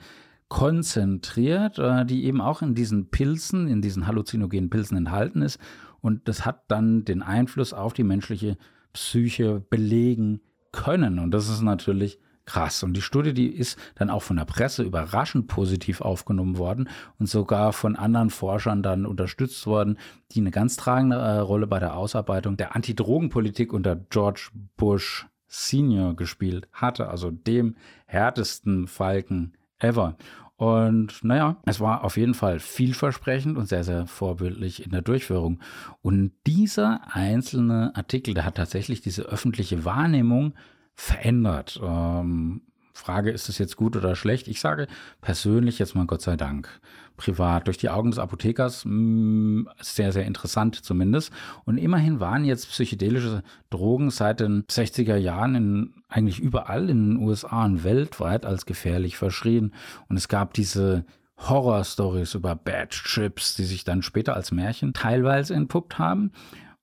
konzentriert, 0.49 1.79
äh, 1.79 2.05
die 2.05 2.25
eben 2.25 2.41
auch 2.43 2.61
in 2.61 2.75
diesen 2.75 3.09
Pilzen, 3.09 3.69
in 3.69 3.81
diesen 3.81 4.07
halluzinogenen 4.07 4.69
Pilzen 4.69 4.99
enthalten 4.99 5.41
ist. 5.41 5.59
Und 6.01 6.29
das 6.29 6.45
hat 6.45 6.65
dann 6.69 7.05
den 7.05 7.23
Einfluss 7.23 7.73
auf 7.73 7.95
die 7.95 8.05
menschliche 8.05 8.59
Psyche 8.93 9.61
belegen 9.71 10.41
können. 10.73 11.19
Und 11.19 11.31
das 11.31 11.49
ist 11.49 11.63
natürlich 11.63 12.19
krass. 12.45 12.83
Und 12.83 12.95
die 12.95 13.03
Studie, 13.03 13.35
die 13.35 13.49
ist 13.49 13.79
dann 13.95 14.11
auch 14.11 14.23
von 14.23 14.37
der 14.37 14.45
Presse 14.45 14.83
überraschend 14.83 15.47
positiv 15.47 16.01
aufgenommen 16.01 16.59
worden 16.59 16.89
und 17.19 17.29
sogar 17.29 17.73
von 17.73 17.97
anderen 17.97 18.31
Forschern 18.31 18.83
dann 18.83 19.07
unterstützt 19.07 19.67
worden, 19.67 19.99
die 20.33 20.41
eine 20.41 20.51
ganz 20.51 20.77
tragende 20.77 21.17
äh, 21.17 21.39
Rolle 21.39 21.67
bei 21.67 21.79
der 21.79 21.97
Ausarbeitung 21.97 22.57
der 22.57 22.75
Antidrogenpolitik 22.75 23.73
unter 23.73 23.97
George 23.97 24.49
Bush 24.77 25.27
Senior 25.47 26.17
gespielt 26.17 26.67
hatte, 26.73 27.09
also 27.09 27.31
dem 27.31 27.77
härtesten 28.07 28.89
Falken 28.89 29.53
ever. 29.79 30.17
Und 30.63 31.25
naja, 31.25 31.57
es 31.67 31.81
war 31.81 32.05
auf 32.05 32.17
jeden 32.17 32.35
Fall 32.35 32.61
vielversprechend 32.61 33.59
und 33.59 33.67
sehr, 33.67 33.83
sehr 33.83 34.07
vorbildlich 34.07 34.85
in 34.85 34.93
der 34.93 35.03
Durchführung. 35.03 35.59
Und 36.03 36.31
dieser 36.47 37.01
einzelne 37.11 37.91
Artikel, 37.97 38.33
der 38.33 38.45
hat 38.45 38.59
tatsächlich 38.59 39.01
diese 39.01 39.23
öffentliche 39.23 39.85
Wahrnehmung 39.85 40.55
verändert. 40.95 41.81
Ähm, 41.83 42.63
Frage, 42.93 43.31
ist 43.31 43.49
es 43.49 43.59
jetzt 43.59 43.77
gut 43.77 43.97
oder 43.97 44.15
schlecht? 44.15 44.49
Ich 44.49 44.61
sage 44.61 44.87
persönlich 45.21 45.79
jetzt 45.79 45.95
mal 45.95 46.07
Gott 46.07 46.23
sei 46.23 46.37
Dank. 46.37 46.69
Privat, 47.17 47.67
durch 47.67 47.79
die 47.79 47.91
Augen 47.91 48.11
des 48.11 48.19
Apothekers, 48.19 48.85
mh, 48.85 48.93
mm, 48.93 49.69
sehr, 49.81 50.13
sehr 50.13 50.25
interessant 50.25 50.77
zumindest. 50.85 51.33
Und 51.65 51.79
immerhin 51.79 52.21
waren 52.21 52.45
jetzt 52.45 52.69
psychedelische 52.69 53.43
Drogen 53.71 54.11
seit 54.11 54.41
den 54.41 54.65
60er 54.65 55.17
Jahren 55.17 55.55
in, 55.55 55.95
eigentlich 56.09 56.41
überall 56.41 56.91
in 56.91 57.11
den 57.11 57.17
USA 57.19 57.65
und 57.65 57.85
weltweit 57.85 58.45
als 58.45 58.67
gefährlich 58.67 59.17
verschrien. 59.17 59.73
Und 60.09 60.17
es 60.17 60.29
gab 60.29 60.55
diese 60.55 61.05
Horror-Stories 61.39 62.35
über 62.35 62.55
Bad 62.55 62.91
Trips, 62.91 63.55
die 63.55 63.65
sich 63.65 63.85
dann 63.85 64.03
später 64.03 64.35
als 64.35 64.53
Märchen 64.53 64.93
teilweise 64.93 65.55
entpuppt 65.55 65.99
haben. 65.99 66.33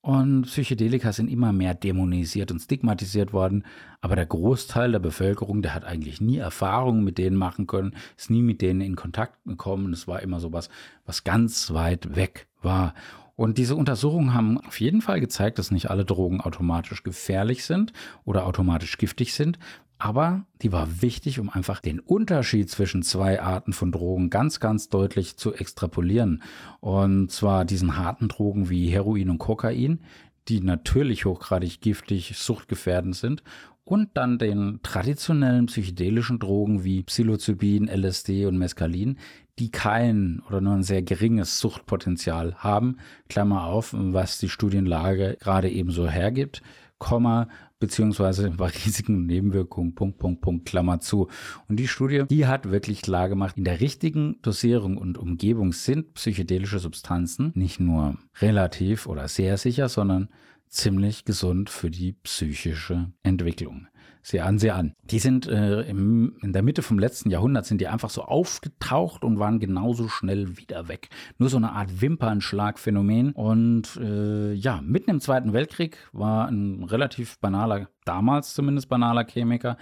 Und 0.02 0.44
Psychedelika 0.44 1.12
sind 1.12 1.30
immer 1.30 1.52
mehr 1.52 1.74
dämonisiert 1.74 2.52
und 2.52 2.60
stigmatisiert 2.60 3.34
worden. 3.34 3.66
Aber 4.00 4.16
der 4.16 4.26
Großteil 4.26 4.94
der 4.94 5.00
Bevölkerung, 5.00 5.62
der 5.62 5.74
hat 5.74 5.84
eigentlich 5.84 6.22
nie 6.22 6.38
Erfahrungen 6.38 7.04
mit 7.04 7.18
denen 7.18 7.36
machen 7.36 7.68
können, 7.68 7.96
ist 8.18 8.30
nie 8.30 8.42
mit 8.42 8.62
denen 8.62 8.80
in 8.80 8.96
Kontakt 8.96 9.44
gekommen. 9.44 9.92
Es 9.92 10.08
war 10.08 10.22
immer 10.22 10.40
so 10.40 10.54
was, 10.54 10.70
was 11.06 11.26
ganz 11.26 11.74
weit 11.74 12.16
weg 12.16 12.48
war. 12.62 12.94
Und 13.36 13.58
diese 13.58 13.76
Untersuchungen 13.76 14.34
haben 14.34 14.58
auf 14.58 14.80
jeden 14.80 15.02
Fall 15.02 15.20
gezeigt, 15.20 15.60
dass 15.60 15.72
nicht 15.72 15.90
alle 15.90 16.06
Drogen 16.06 16.42
automatisch 16.42 17.04
gefährlich 17.04 17.66
sind 17.66 17.94
oder 18.26 18.46
automatisch 18.46 18.98
giftig 18.98 19.34
sind, 19.34 19.60
aber 20.00 20.46
die 20.62 20.72
war 20.72 21.02
wichtig, 21.02 21.40
um 21.40 21.50
einfach 21.50 21.82
den 21.82 22.00
Unterschied 22.00 22.70
zwischen 22.70 23.04
zwei 23.04 23.42
Arten 23.42 23.74
von 23.74 23.92
Drogen 23.92 24.30
ganz, 24.30 24.62
ganz 24.62 24.88
deutlich 24.88 25.36
zu 25.36 25.54
extrapolieren. 25.54 26.42
Und 26.80 27.32
zwar 27.32 27.66
diesen 27.66 27.98
harten 27.98 28.30
Drogen 28.30 28.70
wie 28.70 28.88
Heroin 28.88 29.30
und 29.30 29.40
Kokain, 29.40 30.00
die 30.48 30.62
natürlich 30.62 31.26
hochgradig 31.26 31.82
giftig, 31.82 32.34
suchtgefährdend 32.38 33.16
sind, 33.16 33.44
und 33.84 34.10
dann 34.14 34.38
den 34.38 34.80
traditionellen 34.84 35.66
psychedelischen 35.66 36.38
Drogen 36.38 36.84
wie 36.84 37.02
Psilocybin, 37.02 37.88
LSD 37.88 38.46
und 38.46 38.58
Mescalin, 38.58 39.18
die 39.58 39.72
kein 39.72 40.44
oder 40.48 40.62
nur 40.62 40.76
ein 40.76 40.84
sehr 40.84 41.02
geringes 41.02 41.60
Suchtpotenzial 41.60 42.56
haben, 42.56 42.98
Klammer 43.30 43.64
auf, 43.64 43.96
was 43.98 44.38
die 44.38 44.48
Studienlage 44.48 45.38
gerade 45.40 45.70
ebenso 45.70 46.08
hergibt, 46.08 46.62
Komma, 47.00 47.48
beziehungsweise 47.80 48.52
bei 48.58 48.68
riesigen 48.68 49.26
Nebenwirkungen, 49.26 49.96
Punkt, 49.96 50.20
Punkt, 50.20 50.42
Punkt, 50.42 50.66
Klammer 50.68 51.00
zu. 51.00 51.28
Und 51.68 51.78
die 51.78 51.88
Studie, 51.88 52.26
die 52.30 52.46
hat 52.46 52.70
wirklich 52.70 53.02
klar 53.02 53.30
gemacht, 53.30 53.58
in 53.58 53.64
der 53.64 53.80
richtigen 53.80 54.40
Dosierung 54.42 54.98
und 54.98 55.18
Umgebung 55.18 55.74
sind 55.74 56.14
psychedelische 56.14 56.80
Substanzen 56.80 57.52
nicht 57.56 57.80
nur 57.80 58.18
relativ 58.40 59.08
oder 59.08 59.28
sehr 59.28 59.58
sicher, 59.58 59.90
sondern 59.90 60.30
ziemlich 60.68 61.26
gesund 61.26 61.70
für 61.70 61.90
die 61.90 62.14
psychische 62.14 63.12
Entwicklung. 63.24 63.88
Sieh 64.22 64.42
an, 64.42 64.60
sieh 64.60 64.72
an. 64.72 64.96
Die 65.04 65.20
sind 65.20 65.48
äh, 65.48 65.82
im, 65.82 66.36
in 66.42 66.52
der 66.52 66.62
Mitte 66.62 66.82
vom 66.82 67.00
letzten 67.00 67.30
Jahrhundert 67.30 67.66
sind 67.66 67.80
die 67.80 67.88
einfach 67.88 68.10
so 68.10 68.24
aufgetaucht 68.24 69.24
und 69.24 69.40
waren 69.40 69.60
genauso 69.60 70.08
schnell 70.10 70.58
wieder 70.58 70.88
weg. 70.88 71.10
Nur 71.38 71.50
so 71.50 71.58
eine 71.58 71.72
Art 71.72 72.02
Wimpernschlagphänomen. 72.02 73.32
Und 73.32 73.98
äh, 73.98 74.54
ja, 74.54 74.82
mitten 74.84 75.10
im 75.10 75.22
Zweiten 75.22 75.54
Weltkrieg 75.54 75.98
war 76.12 76.48
ein 76.48 76.84
relativ 76.84 77.40
banaler, 77.40 77.88
damals 78.04 78.54
zumindest 78.54 78.90
banaler 78.90 79.26
Chemiker 79.26 79.78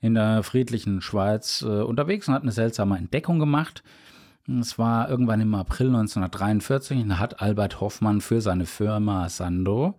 in 0.00 0.14
der 0.14 0.42
friedlichen 0.42 1.00
Schweiz 1.00 1.62
äh, 1.62 1.82
unterwegs 1.82 2.28
und 2.28 2.34
hat 2.34 2.42
eine 2.42 2.52
seltsame 2.52 2.98
Entdeckung 2.98 3.38
gemacht. 3.38 3.82
Es 4.48 4.78
war 4.78 5.10
irgendwann 5.10 5.42
im 5.42 5.54
April 5.54 5.88
1943 5.88 7.02
und 7.02 7.18
hat 7.18 7.42
Albert 7.42 7.82
Hoffmann 7.82 8.22
für 8.22 8.40
seine 8.40 8.64
Firma 8.64 9.28
Sando, 9.28 9.94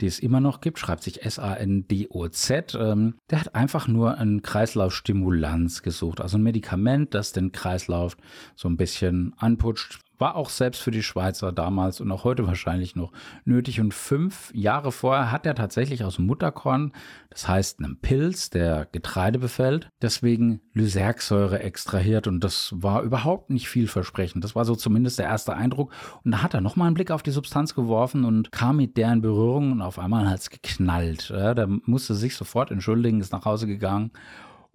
die 0.00 0.06
es 0.06 0.20
immer 0.20 0.38
noch 0.38 0.60
gibt, 0.60 0.78
schreibt 0.78 1.02
sich 1.02 1.24
S-A-N-D-O-Z, 1.24 2.76
ähm, 2.80 3.14
der 3.28 3.40
hat 3.40 3.56
einfach 3.56 3.88
nur 3.88 4.16
ein 4.16 4.42
Kreislaufstimulanz 4.42 5.82
gesucht, 5.82 6.20
also 6.20 6.38
ein 6.38 6.44
Medikament, 6.44 7.12
das 7.12 7.32
den 7.32 7.50
Kreislauf 7.50 8.16
so 8.54 8.68
ein 8.68 8.76
bisschen 8.76 9.34
anputscht, 9.36 9.98
war 10.18 10.36
auch 10.36 10.50
selbst 10.50 10.82
für 10.82 10.90
die 10.90 11.02
Schweizer 11.02 11.52
damals 11.52 12.00
und 12.00 12.10
auch 12.10 12.24
heute 12.24 12.46
wahrscheinlich 12.46 12.96
noch 12.96 13.12
nötig. 13.44 13.80
Und 13.80 13.94
fünf 13.94 14.52
Jahre 14.54 14.92
vorher 14.92 15.30
hat 15.30 15.46
er 15.46 15.54
tatsächlich 15.54 16.04
aus 16.04 16.18
Mutterkorn, 16.18 16.92
das 17.30 17.48
heißt 17.48 17.78
einem 17.78 17.98
Pilz, 18.00 18.50
der 18.50 18.86
Getreide 18.90 19.38
befällt, 19.38 19.88
deswegen 20.02 20.60
Lysergsäure 20.72 21.60
extrahiert. 21.60 22.26
Und 22.26 22.42
das 22.42 22.72
war 22.76 23.02
überhaupt 23.02 23.50
nicht 23.50 23.68
vielversprechend. 23.68 24.44
Das 24.44 24.54
war 24.54 24.64
so 24.64 24.74
zumindest 24.74 25.18
der 25.18 25.26
erste 25.26 25.54
Eindruck. 25.54 25.92
Und 26.24 26.32
da 26.32 26.42
hat 26.42 26.54
er 26.54 26.60
nochmal 26.60 26.86
einen 26.86 26.94
Blick 26.94 27.10
auf 27.10 27.22
die 27.22 27.30
Substanz 27.30 27.74
geworfen 27.74 28.24
und 28.24 28.52
kam 28.52 28.76
mit 28.76 28.96
der 28.96 29.12
in 29.12 29.22
Berührung 29.22 29.72
und 29.72 29.82
auf 29.82 29.98
einmal 29.98 30.28
hat 30.28 30.40
es 30.40 30.50
geknallt. 30.50 31.30
Ja, 31.30 31.54
der 31.54 31.66
musste 31.66 32.14
sich 32.14 32.34
sofort 32.34 32.70
entschuldigen, 32.70 33.20
ist 33.20 33.32
nach 33.32 33.44
Hause 33.44 33.66
gegangen 33.66 34.10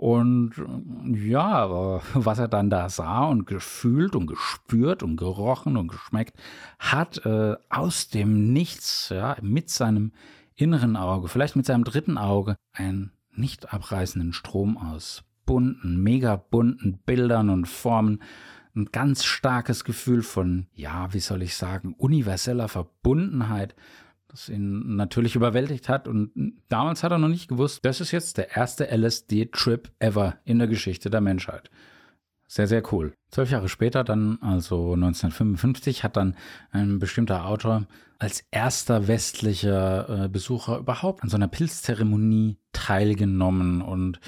und 0.03 0.51
ja, 1.15 2.01
was 2.13 2.38
er 2.38 2.50
dann 2.50 2.69
da 2.69 2.89
sah 2.89 3.24
und 3.24 3.48
gefühlt 3.48 4.17
und 4.17 4.27
gespürt 4.27 5.01
und 5.01 5.15
gerochen 5.15 5.77
und 5.77 5.88
geschmeckt 5.88 6.38
hat, 6.77 7.25
äh, 7.25 7.55
aus 7.69 8.10
dem 8.10 8.51
Nichts, 8.51 9.13
ja, 9.15 9.38
mit 9.41 9.69
seinem 9.69 10.12
inneren 10.55 10.98
Auge, 10.98 11.29
vielleicht 11.29 11.55
mit 11.55 11.65
seinem 11.65 11.86
dritten 11.86 12.17
Auge, 12.17 12.57
einen 12.74 13.13
nicht 13.33 13.74
abreißenden 13.74 14.33
Strom 14.33 14.77
aus 14.77 15.24
bunten, 15.45 16.03
mega 16.03 16.36
bunten 16.36 17.00
Bildern 17.05 17.50
und 17.50 17.69
Formen, 17.69 18.22
ein 18.75 18.89
ganz 18.91 19.24
starkes 19.24 19.86
Gefühl 19.86 20.22
von, 20.22 20.67
ja, 20.74 21.13
wie 21.13 21.22
soll 21.22 21.43
ich 21.43 21.55
sagen, 21.55 21.95
universeller 21.98 22.67
Verbundenheit 22.67 23.74
das 24.33 24.49
ihn 24.49 24.95
natürlich 24.95 25.35
überwältigt 25.35 25.87
hat. 25.89 26.07
Und 26.07 26.31
damals 26.67 27.03
hat 27.03 27.11
er 27.11 27.19
noch 27.19 27.27
nicht 27.29 27.47
gewusst, 27.47 27.85
das 27.85 28.01
ist 28.01 28.11
jetzt 28.11 28.37
der 28.37 28.57
erste 28.57 28.85
LSD-Trip 28.85 29.91
ever 29.99 30.37
in 30.43 30.57
der 30.57 30.67
Geschichte 30.67 31.11
der 31.11 31.21
Menschheit. 31.21 31.69
Sehr, 32.47 32.67
sehr 32.67 32.83
cool. 32.91 33.13
Zwölf 33.29 33.51
Jahre 33.51 33.69
später, 33.69 34.03
dann, 34.03 34.39
also 34.41 34.93
1955, 34.93 36.03
hat 36.03 36.17
dann 36.17 36.35
ein 36.71 36.97
bestimmter 36.99 37.45
Autor 37.45 37.85
als 38.17 38.43
erster 38.51 39.07
westlicher 39.07 40.25
äh, 40.25 40.29
Besucher 40.29 40.79
überhaupt 40.79 41.23
an 41.23 41.29
so 41.29 41.35
einer 41.35 41.47
Pilzzeremonie 41.47 42.57
teilgenommen 42.71 43.81
und 43.81 44.19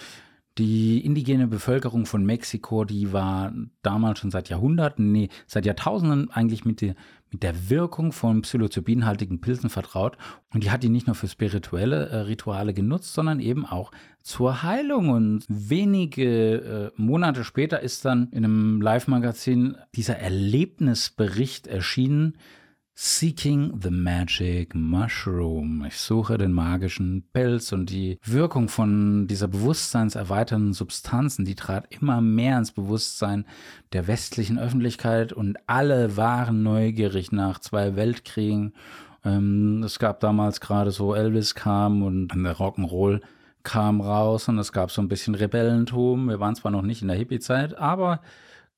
die 0.57 1.03
indigene 1.03 1.47
Bevölkerung 1.47 2.05
von 2.05 2.25
Mexiko, 2.25 2.85
die 2.85 3.11
war 3.11 3.53
damals 3.81 4.19
schon 4.19 4.31
seit 4.31 4.49
Jahrhunderten, 4.49 5.11
nee, 5.11 5.29
seit 5.47 5.65
Jahrtausenden 5.65 6.31
eigentlich 6.31 6.63
mit 6.63 6.79
der, 6.79 6.95
mit 7.29 7.43
der 7.43 7.69
Wirkung 7.69 8.13
von 8.13 8.41
psilocybinhaltigen 8.41 9.41
Pilzen 9.41 9.69
vertraut. 9.69 10.17
Und 10.53 10.63
die 10.63 10.71
hat 10.71 10.83
die 10.83 10.89
nicht 10.89 11.07
nur 11.07 11.15
für 11.15 11.27
spirituelle 11.27 12.07
äh, 12.07 12.17
Rituale 12.19 12.73
genutzt, 12.73 13.13
sondern 13.13 13.41
eben 13.41 13.65
auch 13.65 13.91
zur 14.21 14.63
Heilung. 14.63 15.09
Und 15.09 15.43
wenige 15.49 16.91
äh, 16.95 17.01
Monate 17.01 17.43
später 17.43 17.81
ist 17.81 18.05
dann 18.05 18.29
in 18.31 18.45
einem 18.45 18.81
Live-Magazin 18.81 19.75
dieser 19.93 20.17
Erlebnisbericht 20.17 21.67
erschienen, 21.67 22.37
Seeking 22.97 23.81
the 23.81 23.89
Magic 23.89 24.73
Mushroom. 24.73 25.83
Ich 25.85 25.97
suche 25.97 26.37
den 26.37 26.53
magischen 26.53 27.25
Pilz 27.33 27.73
und 27.73 27.89
die 27.89 28.17
Wirkung 28.23 28.69
von 28.69 29.27
dieser 29.27 29.49
bewusstseinserweiternden 29.49 30.71
Substanzen, 30.71 31.43
die 31.43 31.55
trat 31.55 31.87
immer 31.89 32.21
mehr 32.21 32.57
ins 32.57 32.71
Bewusstsein 32.71 33.45
der 33.91 34.07
westlichen 34.07 34.57
Öffentlichkeit 34.57 35.33
und 35.33 35.57
alle 35.67 36.15
waren 36.15 36.63
neugierig 36.63 37.33
nach 37.33 37.59
zwei 37.59 37.97
Weltkriegen. 37.97 38.71
Ähm, 39.25 39.83
es 39.83 39.99
gab 39.99 40.21
damals 40.21 40.61
gerade 40.61 40.91
so 40.91 41.13
Elvis 41.13 41.53
kam 41.53 42.01
und 42.01 42.29
der 42.29 42.55
Rock'n'Roll 42.55 43.19
kam 43.63 43.99
raus 43.99 44.47
und 44.47 44.57
es 44.57 44.71
gab 44.71 44.89
so 44.89 45.01
ein 45.01 45.09
bisschen 45.09 45.35
Rebellentum. 45.35 46.29
Wir 46.29 46.39
waren 46.39 46.55
zwar 46.55 46.71
noch 46.71 46.81
nicht 46.81 47.01
in 47.01 47.09
der 47.09 47.17
Hippie-Zeit, 47.17 47.77
aber 47.77 48.21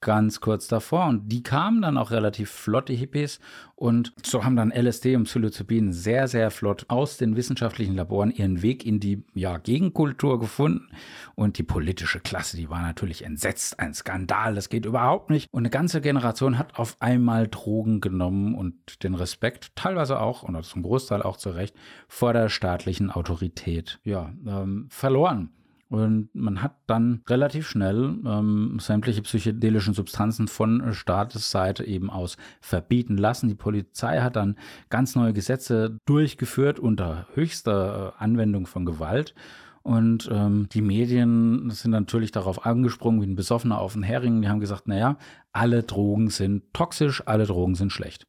ganz 0.01 0.42
kurz 0.42 0.68
davor. 0.68 1.08
Und 1.08 1.32
die 1.32 1.44
kamen 1.44 1.82
dann 1.82 1.98
auch 1.98 2.12
relativ 2.12 2.50
flott, 2.51 2.89
die 2.89 2.96
Hippies. 2.96 3.39
Und 3.75 4.13
so 4.24 4.44
haben 4.44 4.56
dann 4.56 4.72
LSD 4.72 5.16
und 5.16 5.25
Psilocybin 5.25 5.94
sehr, 5.94 6.27
sehr 6.27 6.50
flott 6.50 6.86
aus 6.88 7.18
den 7.18 7.36
wissenschaftlichen 7.36 7.96
Laboren 7.96 8.32
ihren 8.32 8.62
Weg 8.62 8.86
in 8.86 9.00
die 9.00 9.24
ja, 9.34 9.58
Gegenkultur 9.58 10.39
gefunden. 10.39 10.89
Und 11.36 11.58
die 11.58 11.63
politische 11.63 12.20
Klasse, 12.20 12.58
die 12.58 12.70
war 12.70 12.82
natürlich 12.82 13.24
entsetzt. 13.24 13.80
Ein 13.80 13.94
Skandal, 13.94 14.56
das 14.56 14.70
geht 14.70 14.86
überhaupt 14.86 15.30
nicht. 15.30 15.48
Und 15.51 15.62
eine 15.62 15.70
ganze 15.70 16.01
Generation 16.01 16.58
hat 16.58 16.77
auf 16.80 16.98
einmal 17.00 17.48
Drogen 17.48 18.01
genommen 18.01 18.56
und 18.56 19.04
den 19.04 19.13
Respekt, 19.13 19.75
teilweise 19.75 20.20
auch, 20.20 20.44
und 20.44 20.62
zum 20.63 20.84
Großteil 20.84 21.22
auch 21.22 21.38
zu 21.38 21.51
Recht, 21.51 21.75
vor 22.08 22.34
der 22.34 22.50
staatlichen 22.50 23.12
Autorität 23.12 24.00
ja, 24.04 24.32
ähm, 24.46 24.88
verloren. 24.89 25.51
Und 25.89 26.29
man 26.34 26.62
hat 26.62 26.75
dann 26.86 27.22
relativ 27.29 27.67
schnell 27.67 28.17
ähm, 28.25 28.77
sämtliche 28.79 29.22
psychedelischen 29.22 29.94
Substanzen 29.94 30.50
von 30.50 30.94
Staatsseite 30.94 31.86
eben 31.86 32.10
aus 32.10 32.36
verbieten 32.60 33.17
lassen. 33.17 33.48
Die 33.48 33.56
Polizei 33.56 34.20
hat 34.20 34.36
dann 34.36 34.58
ganz 34.89 35.15
neue 35.15 35.32
Gesetze 35.32 35.98
durchgeführt 36.06 36.79
unter 36.79 37.27
höchster 37.34 38.13
äh, 38.20 38.24
Anwendung 38.24 38.65
von 38.65 38.86
Gewalt. 38.86 39.34
Und 39.82 40.29
ähm, 40.29 40.67
die 40.74 40.82
Medien 40.82 41.70
sind 41.70 41.91
natürlich 41.91 42.32
darauf 42.32 42.65
angesprungen 42.65 43.22
wie 43.22 43.27
ein 43.27 43.38
Besoffener 43.38 43.79
auf 43.79 43.94
den 43.94 44.03
Hering. 44.03 44.41
Die 44.41 44.50
haben 44.50 44.60
gesagt, 44.60 44.89
naja, 44.89 45.17
alle 45.53 45.84
Drogen 45.84 46.29
sind 46.29 46.74
toxisch, 46.74 47.24
alle 47.25 47.46
Drogen 47.46 47.75
sind 47.75 47.94
schlecht. 47.94 48.27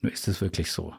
Nur 0.00 0.10
ist 0.10 0.26
es 0.26 0.40
wirklich 0.40 0.72
so 0.72 0.94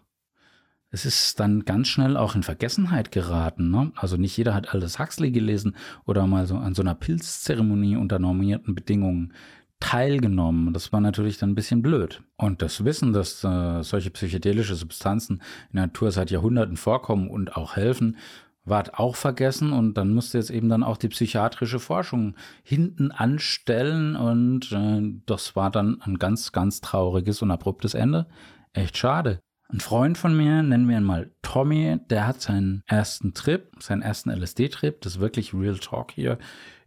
es 0.90 1.06
ist 1.06 1.40
dann 1.40 1.66
ganz 1.66 1.90
schnell 1.90 2.16
auch 2.16 2.36
in 2.36 2.44
Vergessenheit 2.44 3.12
geraten. 3.12 3.70
Ne? 3.70 3.92
Also 3.96 4.18
nicht 4.18 4.38
jeder 4.38 4.54
hat 4.54 4.74
alles 4.74 5.00
Huxley 5.00 5.32
gelesen 5.32 5.76
oder 6.06 6.28
mal 6.28 6.48
so 6.48 6.58
an 6.58 6.74
so 6.74 6.82
einer 6.82 6.96
Pilzzeremonie 6.96 7.98
unter 7.98 8.20
normierten 8.20 8.74
Bedingungen 8.74 9.34
teilgenommen. 9.80 10.74
Das 10.74 10.92
war 10.94 11.02
natürlich 11.02 11.38
dann 11.38 11.52
ein 11.52 11.56
bisschen 11.56 11.82
blöd. 11.82 12.24
Und 12.38 12.62
das 12.62 12.84
Wissen, 12.84 13.14
dass 13.14 13.44
äh, 13.44 13.84
solche 13.84 14.10
psychedelische 14.10 14.76
Substanzen 14.76 15.42
in 15.70 15.76
der 15.76 15.88
Natur 15.88 16.12
seit 16.12 16.32
Jahrhunderten 16.32 16.78
vorkommen 16.78 17.30
und 17.30 17.56
auch 17.58 17.76
helfen, 17.76 18.18
ward 18.64 18.96
auch 18.96 19.16
vergessen 19.16 19.72
und 19.74 19.94
dann 19.94 20.14
musste 20.14 20.38
jetzt 20.38 20.50
eben 20.50 20.68
dann 20.68 20.84
auch 20.84 20.98
die 20.98 21.08
psychiatrische 21.08 21.80
Forschung 21.80 22.36
hinten 22.64 23.12
anstellen 23.12 24.16
und 24.16 24.72
äh, 24.72 25.22
das 25.26 25.56
war 25.56 25.70
dann 25.70 26.02
ein 26.02 26.18
ganz, 26.18 26.52
ganz 26.52 26.82
trauriges 26.82 27.42
und 27.42 27.52
abruptes 27.52 27.94
Ende. 27.94 28.28
Echt 28.74 28.98
schade. 28.98 29.40
Ein 29.70 29.82
Freund 29.82 30.18
von 30.18 30.36
mir, 30.36 30.64
nennen 30.64 30.88
wir 30.88 30.96
ihn 30.96 31.04
mal 31.04 31.30
Tommy, 31.42 32.00
der 32.10 32.26
hat 32.26 32.40
seinen 32.40 32.84
ersten 32.88 33.34
Trip, 33.34 33.70
seinen 33.80 34.02
ersten 34.02 34.30
LSD-Trip, 34.30 35.02
das 35.02 35.16
ist 35.16 35.20
wirklich 35.20 35.54
Real 35.54 35.78
Talk 35.78 36.14
hier, 36.14 36.38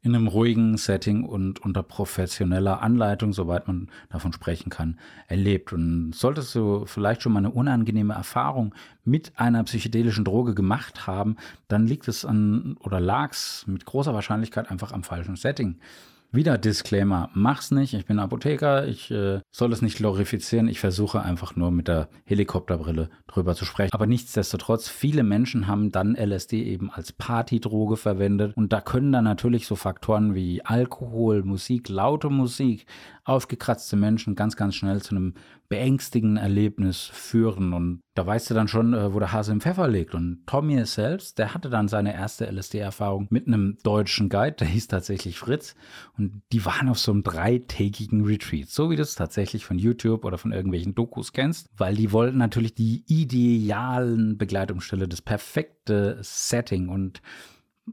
in 0.01 0.15
einem 0.15 0.29
ruhigen 0.29 0.79
Setting 0.79 1.25
und 1.25 1.61
unter 1.61 1.83
professioneller 1.83 2.81
Anleitung, 2.81 3.35
soweit 3.35 3.67
man 3.67 3.91
davon 4.09 4.33
sprechen 4.33 4.71
kann, 4.71 4.99
erlebt. 5.29 5.75
Und 5.75 6.15
solltest 6.15 6.55
du 6.55 6.87
vielleicht 6.87 7.21
schon 7.21 7.33
mal 7.33 7.41
eine 7.41 7.51
unangenehme 7.51 8.15
Erfahrung 8.15 8.75
mit 9.05 9.33
einer 9.37 9.63
psychedelischen 9.65 10.25
Droge 10.25 10.55
gemacht 10.55 11.07
haben, 11.07 11.37
dann 11.69 11.87
liegt 11.87 12.09
es 12.09 12.25
an 12.25 12.79
oder 12.81 12.99
lag 12.99 13.33
es 13.33 13.67
mit 13.67 13.85
großer 13.85 14.15
Wahrscheinlichkeit 14.15 14.71
einfach 14.71 14.93
am 14.93 15.03
falschen 15.03 15.37
Setting. 15.37 15.79
Wieder 16.33 16.59
Disclaimer, 16.59 17.29
mach's 17.35 17.73
nicht. 17.73 17.93
Ich 17.93 18.07
bin 18.07 18.21
Apotheker, 18.21 18.87
ich 18.87 19.11
äh, 19.11 19.41
soll 19.51 19.73
es 19.73 19.83
nicht 19.83 19.97
glorifizieren. 19.97 20.69
Ich 20.69 20.79
versuche 20.79 21.23
einfach 21.23 21.57
nur 21.57 21.73
mit 21.73 21.89
der 21.89 22.09
Helikopterbrille 22.25 23.11
drüber 23.27 23.57
zu 23.57 23.65
sprechen. 23.65 23.93
Aber 23.93 24.07
nichtsdestotrotz, 24.07 24.89
viele 24.89 25.25
Menschen 25.25 25.67
haben 25.67 25.91
dann 25.91 26.15
LSD 26.15 26.63
eben 26.63 26.89
als 26.89 27.11
Partydroge 27.11 27.97
verwendet. 27.97 28.57
Und 28.57 28.73
da 28.73 28.81
können 28.81 29.11
dann 29.11 29.25
natürlich 29.25 29.67
so 29.67 29.75
Faktoren 29.75 30.37
wie 30.37 30.65
Alkohol, 30.65 31.43
Musik, 31.43 31.89
laute 31.89 32.31
Musik, 32.31 32.87
aufgekratzte 33.25 33.97
Menschen 33.97 34.37
ganz, 34.37 34.55
ganz 34.55 34.77
schnell 34.77 35.03
zu 35.03 35.17
einem 35.17 35.35
beängstigenden 35.71 36.37
Erlebnis 36.37 37.07
führen. 37.13 37.73
Und 37.73 38.01
da 38.15 38.27
weißt 38.27 38.51
du 38.51 38.55
dann 38.55 38.69
schon, 38.69 38.93
äh, 38.93 39.15
wo 39.15 39.21
der 39.21 39.33
Hase 39.33 39.53
im 39.53 39.61
Pfeffer 39.61 39.89
liegt. 39.89 40.15
Und 40.15 40.43
Tommy 40.45 40.85
selbst, 40.85 41.39
der 41.39 41.55
hatte 41.55 41.71
dann 41.71 41.89
seine 41.89 42.13
erste 42.13 42.51
LSD-Erfahrung 42.51 43.29
mit 43.31 43.47
einem 43.47 43.79
deutschen 43.85 44.29
Guide, 44.29 44.57
der 44.57 44.67
hieß 44.67 44.89
tatsächlich 44.89 45.39
Fritz. 45.39 45.77
Und 46.19 46.43
die 46.53 46.67
waren 46.67 46.89
auf 46.89 46.99
so 46.99 47.13
einem 47.13 47.23
dreitägigen 47.23 48.25
Retreat, 48.25 48.69
so 48.69 48.91
wie 48.91 48.97
du 48.97 49.03
es 49.03 49.15
tatsächlich 49.15 49.65
von 49.65 49.79
YouTube 49.79 50.25
oder 50.25 50.39
von 50.39 50.53
irgendwelchen 50.53 50.95
Dokus 50.95 51.33
kennst, 51.33 51.69
weil 51.77 51.95
die 51.95 52.11
wollten 52.11 52.39
natürlich 52.39 52.75
die 52.75 53.05
idealen 53.07 54.37
Begleitumstelle, 54.37 55.07
das 55.07 55.23
perfekte 55.23 56.19
Setting 56.21 56.89
und 56.89 57.23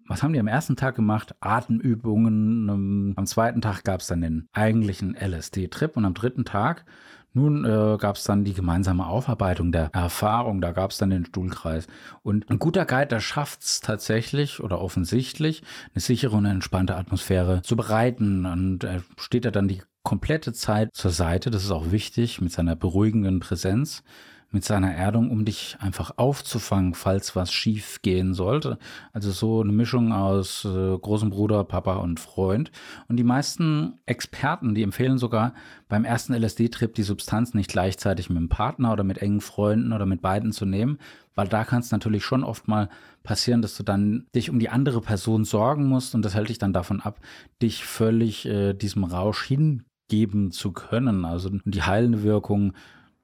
was 0.05 0.21
haben 0.21 0.33
die 0.33 0.39
am 0.39 0.47
ersten 0.47 0.75
Tag 0.75 0.95
gemacht? 0.95 1.35
Atemübungen. 1.39 2.69
Ähm, 2.69 3.13
am 3.15 3.25
zweiten 3.25 3.61
Tag 3.61 3.83
gab 3.83 4.01
es 4.01 4.07
dann 4.07 4.21
den 4.21 4.47
eigentlichen 4.51 5.15
LSD-Trip 5.15 5.97
und 5.97 6.05
am 6.05 6.13
dritten 6.13 6.45
Tag 6.45 6.85
nun 7.33 7.65
äh, 7.65 7.97
gab 7.99 8.15
es 8.15 8.23
dann 8.23 8.43
die 8.43 8.53
gemeinsame 8.53 9.05
Aufarbeitung 9.05 9.71
der 9.71 9.91
Erfahrung, 9.93 10.59
da 10.61 10.71
gab 10.71 10.91
es 10.91 10.97
dann 10.97 11.11
den 11.11 11.25
Stuhlkreis. 11.25 11.87
Und 12.23 12.49
ein 12.49 12.59
guter 12.59 12.85
Guide, 12.85 13.07
der 13.07 13.19
schafft 13.19 13.61
es 13.61 13.79
tatsächlich 13.79 14.59
oder 14.59 14.81
offensichtlich, 14.81 15.61
eine 15.93 16.01
sichere 16.01 16.35
und 16.35 16.45
entspannte 16.45 16.95
Atmosphäre 16.95 17.61
zu 17.61 17.75
bereiten. 17.75 18.45
Und 18.45 18.83
er 18.83 19.03
steht 19.17 19.45
da 19.45 19.51
dann 19.51 19.67
die 19.67 19.81
komplette 20.03 20.53
Zeit 20.53 20.95
zur 20.95 21.11
Seite, 21.11 21.51
das 21.51 21.63
ist 21.63 21.71
auch 21.71 21.91
wichtig, 21.91 22.41
mit 22.41 22.51
seiner 22.51 22.75
beruhigenden 22.75 23.39
Präsenz 23.39 24.03
mit 24.51 24.63
seiner 24.63 24.93
Erdung, 24.93 25.29
um 25.29 25.43
dich 25.43 25.77
einfach 25.79 26.11
aufzufangen, 26.15 26.93
falls 26.93 27.35
was 27.35 27.51
schief 27.51 28.01
gehen 28.01 28.33
sollte. 28.33 28.77
Also 29.11 29.31
so 29.31 29.61
eine 29.61 29.73
Mischung 29.73 30.13
aus 30.13 30.63
äh, 30.63 30.97
großem 30.97 31.29
Bruder, 31.29 31.65
Papa 31.65 31.97
und 31.97 32.19
Freund. 32.19 32.71
Und 33.09 33.17
die 33.17 33.25
meisten 33.25 33.99
Experten, 34.05 34.73
die 34.73 34.83
empfehlen 34.83 35.17
sogar 35.17 35.53
beim 35.89 36.05
ersten 36.05 36.33
LSD-Trip 36.33 36.93
die 36.93 37.03
Substanz 37.03 37.53
nicht 37.53 37.69
gleichzeitig 37.69 38.29
mit 38.29 38.37
dem 38.37 38.49
Partner 38.49 38.93
oder 38.93 39.03
mit 39.03 39.17
engen 39.17 39.41
Freunden 39.41 39.91
oder 39.91 40.05
mit 40.05 40.21
beiden 40.21 40.53
zu 40.53 40.65
nehmen, 40.65 40.97
weil 41.35 41.49
da 41.49 41.65
kann 41.65 41.79
es 41.79 41.91
natürlich 41.91 42.23
schon 42.23 42.43
oft 42.43 42.69
mal 42.69 42.89
passieren, 43.23 43.61
dass 43.61 43.75
du 43.75 43.83
dann 43.83 44.27
dich 44.33 44.49
um 44.49 44.59
die 44.59 44.69
andere 44.69 45.01
Person 45.01 45.43
sorgen 45.43 45.87
musst 45.87 46.15
und 46.15 46.23
das 46.23 46.35
hält 46.35 46.49
dich 46.49 46.57
dann 46.57 46.73
davon 46.73 47.01
ab, 47.01 47.19
dich 47.61 47.83
völlig 47.83 48.45
äh, 48.45 48.73
diesem 48.73 49.03
Rausch 49.03 49.43
hingeben 49.43 50.51
zu 50.51 50.71
können. 50.71 51.25
Also 51.25 51.51
die 51.65 51.83
heilende 51.83 52.23
Wirkung 52.23 52.73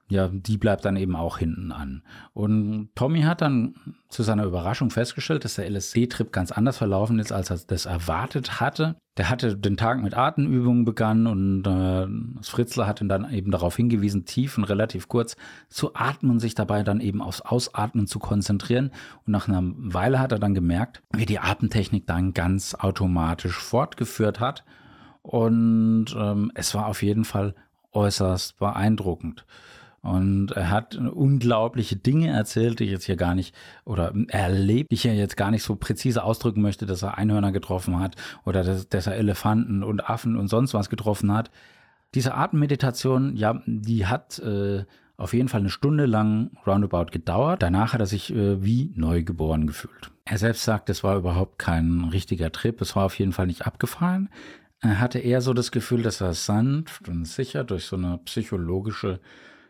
ja, 0.08 0.28
die 0.28 0.58
bleibt 0.58 0.84
dann 0.84 0.96
eben 0.96 1.16
auch 1.16 1.38
hinten 1.38 1.72
an. 1.72 2.02
Und 2.34 2.90
Tommy 2.94 3.22
hat 3.22 3.40
dann 3.40 3.74
zu 4.08 4.22
seiner 4.22 4.44
Überraschung 4.44 4.90
festgestellt, 4.90 5.44
dass 5.44 5.54
der 5.54 5.68
LSD-Trip 5.70 6.30
ganz 6.30 6.52
anders 6.52 6.76
verlaufen 6.76 7.18
ist, 7.18 7.32
als 7.32 7.50
er 7.50 7.58
das 7.66 7.86
erwartet 7.86 8.60
hatte. 8.60 8.96
Der 9.16 9.30
hatte 9.30 9.56
den 9.56 9.78
Tag 9.78 10.02
mit 10.02 10.14
Atemübungen 10.14 10.84
begann 10.84 11.26
und 11.26 11.66
äh, 11.66 12.06
Fritzler 12.42 12.86
hat 12.86 13.00
ihn 13.00 13.08
dann 13.08 13.32
eben 13.32 13.50
darauf 13.50 13.76
hingewiesen, 13.76 14.26
tief 14.26 14.58
und 14.58 14.64
relativ 14.64 15.08
kurz 15.08 15.36
zu 15.68 15.94
atmen 15.94 16.32
und 16.32 16.40
sich 16.40 16.54
dabei 16.54 16.82
dann 16.82 17.00
eben 17.00 17.22
aufs 17.22 17.40
Ausatmen 17.40 18.06
zu 18.06 18.18
konzentrieren. 18.18 18.90
Und 19.26 19.32
nach 19.32 19.48
einer 19.48 19.62
Weile 19.62 20.20
hat 20.20 20.32
er 20.32 20.38
dann 20.38 20.54
gemerkt, 20.54 21.02
wie 21.12 21.26
die 21.26 21.38
Atemtechnik 21.38 22.06
dann 22.06 22.34
ganz 22.34 22.74
automatisch 22.74 23.56
fortgeführt 23.56 24.38
hat. 24.38 24.64
Und 25.22 26.14
ähm, 26.14 26.52
es 26.54 26.74
war 26.74 26.86
auf 26.86 27.02
jeden 27.02 27.24
Fall 27.24 27.54
äußerst 27.92 28.58
beeindruckend. 28.58 29.46
Und 30.04 30.52
er 30.52 30.70
hat 30.70 30.96
unglaubliche 30.96 31.96
Dinge 31.96 32.28
erzählt, 32.28 32.78
die 32.78 32.84
ich 32.84 32.90
jetzt 32.90 33.06
hier 33.06 33.16
gar 33.16 33.34
nicht, 33.34 33.54
oder 33.86 34.12
erlebt, 34.28 34.90
die 34.90 34.96
ich 34.96 35.04
ja 35.04 35.14
jetzt 35.14 35.38
gar 35.38 35.50
nicht 35.50 35.62
so 35.62 35.76
präzise 35.76 36.22
ausdrücken 36.22 36.60
möchte, 36.60 36.84
dass 36.84 37.02
er 37.02 37.16
Einhörner 37.16 37.52
getroffen 37.52 37.98
hat 37.98 38.14
oder 38.44 38.62
dass, 38.62 38.86
dass 38.86 39.06
er 39.06 39.16
Elefanten 39.16 39.82
und 39.82 40.06
Affen 40.06 40.36
und 40.36 40.48
sonst 40.48 40.74
was 40.74 40.90
getroffen 40.90 41.32
hat. 41.32 41.50
Diese 42.14 42.34
Atemmeditation, 42.34 43.34
ja, 43.34 43.62
die 43.64 44.04
hat 44.04 44.38
äh, 44.40 44.84
auf 45.16 45.32
jeden 45.32 45.48
Fall 45.48 45.60
eine 45.60 45.70
Stunde 45.70 46.04
lang 46.04 46.50
roundabout 46.66 47.06
gedauert. 47.10 47.62
Danach 47.62 47.94
hat 47.94 48.00
er 48.00 48.06
sich 48.06 48.30
äh, 48.30 48.62
wie 48.62 48.92
neugeboren 48.96 49.66
gefühlt. 49.66 50.10
Er 50.26 50.36
selbst 50.36 50.64
sagt, 50.64 50.90
es 50.90 51.02
war 51.02 51.16
überhaupt 51.16 51.58
kein 51.58 52.10
richtiger 52.12 52.52
Trip. 52.52 52.78
Es 52.82 52.94
war 52.94 53.06
auf 53.06 53.18
jeden 53.18 53.32
Fall 53.32 53.46
nicht 53.46 53.66
abgefallen. 53.66 54.28
Er 54.80 55.00
hatte 55.00 55.18
eher 55.18 55.40
so 55.40 55.54
das 55.54 55.72
Gefühl, 55.72 56.02
dass 56.02 56.20
er 56.20 56.34
sanft 56.34 57.08
und 57.08 57.24
sicher 57.24 57.64
durch 57.64 57.86
so 57.86 57.96
eine 57.96 58.18
psychologische 58.26 59.20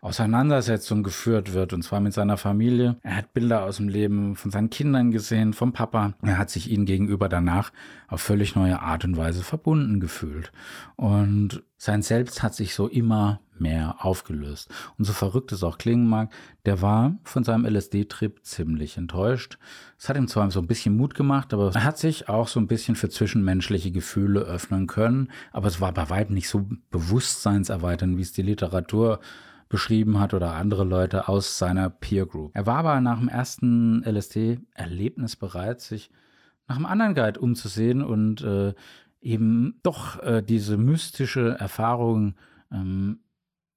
Auseinandersetzung 0.05 1.03
geführt 1.03 1.55
wird, 1.55 1.73
und 1.73 1.83
zwar 1.83 1.99
mit 1.99 2.12
seiner 2.12 2.37
Familie. 2.37 2.97
Er 3.03 3.17
hat 3.17 3.33
Bilder 3.33 3.64
aus 3.64 3.79
dem 3.79 3.88
Leben 3.88 4.37
von 4.37 4.51
seinen 4.51 4.69
Kindern 4.69 5.11
gesehen, 5.11 5.55
vom 5.55 5.73
Papa. 5.73 6.12
Er 6.21 6.37
hat 6.37 6.51
sich 6.51 6.71
ihnen 6.71 6.85
gegenüber 6.85 7.31
danach 7.31 7.73
auf 8.07 8.21
völlig 8.21 8.55
neue 8.55 8.81
Art 8.81 9.07
und 9.07 9.17
Weise 9.17 9.43
verbunden 9.43 10.01
gefühlt. 10.01 10.53
Und 10.97 11.62
sein 11.79 12.03
Selbst 12.03 12.43
hat 12.43 12.55
sich 12.55 12.75
so 12.75 12.87
immer 12.87 13.40
mehr 13.59 14.05
aufgelöst. 14.05 14.69
Und 14.99 15.07
so 15.07 15.14
verrückt 15.14 15.53
es 15.53 15.62
auch 15.62 15.79
klingen 15.79 16.07
mag, 16.07 16.31
der 16.67 16.83
war 16.83 17.17
von 17.23 17.43
seinem 17.43 17.64
LSD-Trip 17.64 18.40
ziemlich 18.45 18.99
enttäuscht. 18.99 19.59
Es 19.99 20.11
hat 20.11 20.19
ihm 20.19 20.29
zwar 20.29 20.51
so 20.51 20.61
ein 20.61 20.67
bisschen 20.67 20.99
Mut 20.99 21.14
gemacht, 21.14 21.55
aber 21.55 21.75
er 21.75 21.85
hat 21.85 21.97
sich 21.97 22.29
auch 22.29 22.49
so 22.49 22.61
ein 22.61 22.67
bisschen 22.67 22.95
für 22.95 23.09
zwischenmenschliche 23.09 23.90
Gefühle 23.90 24.40
öffnen 24.40 24.87
können. 24.87 25.31
Aber 25.51 25.69
es 25.69 25.81
war 25.81 25.93
bei 25.93 26.11
weitem 26.11 26.35
nicht 26.35 26.51
so 26.51 26.67
bewusstseinserweiternd, 26.90 28.19
wie 28.19 28.23
es 28.23 28.33
die 28.33 28.43
Literatur 28.43 29.21
beschrieben 29.68 30.20
hat 30.20 30.35
oder 30.35 30.55
andere 30.55 30.85
Leute 30.85 31.29
aus 31.29 31.59
seiner 31.59 31.90
Peer 31.90 32.27
Group. 32.27 32.53
Er 32.55 32.66
war 32.66 32.79
aber 32.79 33.00
nach 33.00 33.18
dem 33.18 33.29
ersten 33.29 34.03
LSD-Erlebnis 34.05 35.37
bereit, 35.37 35.81
sich 35.81 36.11
nach 36.68 36.77
einem 36.77 36.87
anderen 36.87 37.14
Guide 37.14 37.40
umzusehen 37.40 38.03
und 38.03 38.42
äh, 38.42 38.74
eben 39.20 39.81
doch 39.83 40.22
äh, 40.22 40.42
diese 40.42 40.77
mystische 40.77 41.57
Erfahrung 41.59 42.35
ähm, 42.70 43.20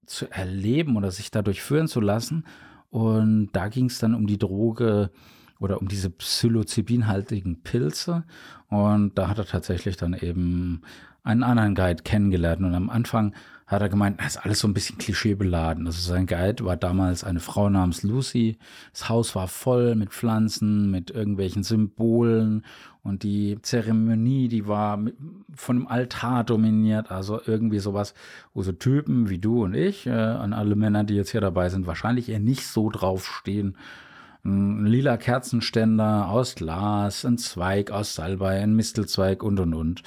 zu 0.06 0.30
erleben 0.30 0.98
oder 0.98 1.12
sich 1.12 1.32
dadurch 1.32 1.62
führen 1.62 1.88
zu 1.88 2.02
lassen. 2.02 2.46
Und 2.90 3.50
da 3.54 3.68
ging 3.68 3.86
es 3.86 4.00
dann 4.00 4.16
um 4.16 4.28
die 4.28 4.38
Droge 4.38 5.12
oder 5.60 5.82
um 5.82 5.88
diese 5.88 6.10
psilocybinhaltigen 6.10 7.64
Pilze. 7.64 8.24
Und 8.70 9.18
da 9.18 9.28
hat 9.30 9.38
er 9.38 9.46
tatsächlich 9.46 9.98
dann 9.98 10.14
eben 10.14 10.82
einen 11.24 11.44
anderen 11.44 11.76
Guide 11.76 12.04
kennengelernt. 12.04 12.62
Und 12.62 12.74
am 12.74 12.90
Anfang 12.90 13.34
hat 13.68 13.82
er 13.82 13.90
gemeint, 13.90 14.22
das 14.22 14.36
ist 14.36 14.38
alles 14.38 14.60
so 14.60 14.68
ein 14.68 14.74
bisschen 14.74 14.98
klischeebeladen. 14.98 15.86
Also 15.86 16.00
sein 16.00 16.26
Guide 16.26 16.64
war 16.64 16.78
damals 16.78 17.26
eine 17.26 17.42
Frau 17.42 17.70
namens 17.70 18.02
Lucy. 18.02 18.58
Das 18.94 19.10
Haus 19.10 19.36
war 19.36 19.50
voll 19.50 19.96
mit 19.96 20.12
Pflanzen, 20.12 20.90
mit 20.90 21.12
irgendwelchen 21.12 21.64
Symbolen 21.64 22.64
und 23.04 23.24
die 23.24 23.58
Zeremonie, 23.62 24.48
die 24.48 24.68
war 24.68 25.00
von 25.54 25.80
dem 25.80 25.88
Altar 25.88 26.46
dominiert. 26.46 27.12
Also 27.12 27.42
irgendwie 27.46 27.80
sowas, 27.80 28.14
wo 28.54 28.64
so 28.64 28.72
Typen 28.72 29.30
wie 29.30 29.38
du 29.38 29.66
und 29.66 29.74
ich, 29.74 30.08
äh, 30.08 30.12
an 30.12 30.54
alle 30.54 30.76
Männer, 30.76 31.04
die 31.04 31.16
jetzt 31.16 31.32
hier 31.32 31.42
dabei 31.42 31.68
sind, 31.68 31.88
wahrscheinlich 31.88 32.30
eher 32.30 32.40
nicht 32.40 32.66
so 32.66 32.90
draufstehen. 32.90 33.76
Ein 34.46 34.86
lila 34.86 35.18
Kerzenständer 35.18 36.30
aus 36.30 36.56
Glas, 36.56 37.26
ein 37.26 37.38
Zweig 37.38 37.92
aus 37.92 38.16
Salbei, 38.16 38.62
ein 38.62 38.76
Mistelzweig 38.76 39.44
und 39.44 39.60
und 39.60 39.74
und. 39.74 40.04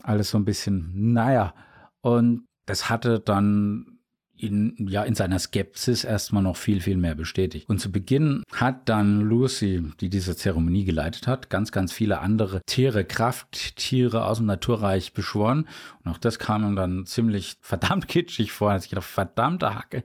Alles 0.00 0.30
so 0.30 0.38
ein 0.38 0.44
bisschen, 0.44 1.12
naja. 1.12 1.54
Und 2.02 2.44
das 2.70 2.88
hatte 2.88 3.18
dann 3.18 3.98
in, 4.36 4.74
ja, 4.88 5.02
in 5.02 5.16
seiner 5.16 5.40
Skepsis 5.40 6.04
erstmal 6.04 6.42
noch 6.42 6.56
viel, 6.56 6.80
viel 6.80 6.96
mehr 6.96 7.16
bestätigt. 7.16 7.68
Und 7.68 7.80
zu 7.80 7.90
Beginn 7.90 8.44
hat 8.52 8.88
dann 8.88 9.20
Lucy, 9.20 9.92
die 10.00 10.08
diese 10.08 10.36
Zeremonie 10.36 10.84
geleitet 10.84 11.26
hat, 11.26 11.50
ganz, 11.50 11.72
ganz 11.72 11.92
viele 11.92 12.20
andere 12.20 12.62
Tiere, 12.64 13.04
Krafttiere 13.04 14.24
aus 14.24 14.38
dem 14.38 14.46
Naturreich 14.46 15.12
beschworen. 15.12 15.66
Und 16.04 16.12
auch 16.12 16.18
das 16.18 16.38
kam 16.38 16.64
ihm 16.64 16.76
dann 16.76 17.06
ziemlich 17.06 17.56
verdammt 17.60 18.06
kitschig 18.06 18.52
vor. 18.52 18.70
Also 18.70 18.84
ich 18.84 18.90
gedacht, 18.90 19.04
verdammte 19.04 19.74
Hacke. 19.74 20.04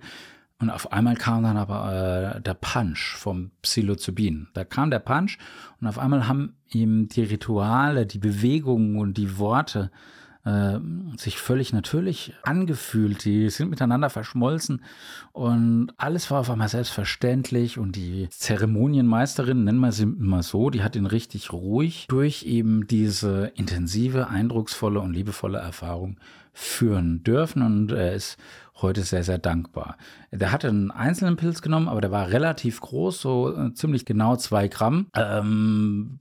Und 0.59 0.71
auf 0.71 0.91
einmal 0.91 1.15
kam 1.15 1.43
dann 1.43 1.57
aber 1.57 2.35
äh, 2.37 2.41
der 2.41 2.55
Punch 2.55 3.15
vom 3.15 3.51
Psilocybin. 3.61 4.47
Da 4.53 4.63
kam 4.63 4.89
der 4.89 4.99
Punch 4.99 5.37
und 5.79 5.87
auf 5.87 5.99
einmal 5.99 6.27
haben 6.27 6.55
ihm 6.69 7.09
die 7.09 7.23
Rituale, 7.23 8.07
die 8.07 8.19
Bewegungen 8.19 8.97
und 8.97 9.17
die 9.17 9.37
Worte 9.37 9.91
äh, 10.45 10.79
sich 11.17 11.37
völlig 11.37 11.73
natürlich 11.73 12.33
angefühlt. 12.43 13.25
Die 13.25 13.49
sind 13.49 13.69
miteinander 13.69 14.09
verschmolzen 14.09 14.81
und 15.33 15.91
alles 15.97 16.29
war 16.31 16.41
auf 16.41 16.49
einmal 16.49 16.69
selbstverständlich. 16.69 17.77
Und 17.77 17.95
die 17.95 18.29
Zeremonienmeisterin, 18.29 19.63
nennen 19.63 19.79
wir 19.79 19.91
sie 19.91 20.05
mal 20.05 20.43
so, 20.43 20.69
die 20.69 20.83
hat 20.83 20.95
ihn 20.95 21.07
richtig 21.07 21.51
ruhig 21.51 22.05
durch 22.07 22.43
eben 22.43 22.87
diese 22.87 23.51
intensive, 23.55 24.29
eindrucksvolle 24.29 24.99
und 24.99 25.13
liebevolle 25.13 25.57
Erfahrung 25.57 26.17
führen 26.53 27.23
dürfen. 27.23 27.61
Und 27.61 27.91
er 27.91 28.13
ist 28.13 28.37
heute 28.81 29.03
sehr, 29.03 29.23
sehr 29.23 29.37
dankbar. 29.37 29.97
Der 30.31 30.51
hatte 30.51 30.69
einen 30.69 30.91
einzelnen 30.91 31.37
Pilz 31.37 31.61
genommen, 31.61 31.87
aber 31.87 32.01
der 32.01 32.11
war 32.11 32.29
relativ 32.29 32.81
groß, 32.81 33.19
so 33.19 33.55
äh, 33.55 33.73
ziemlich 33.73 34.05
genau 34.05 34.35
zwei 34.35 34.67
Gramm. 34.67 35.07
Ähm, 35.15 36.19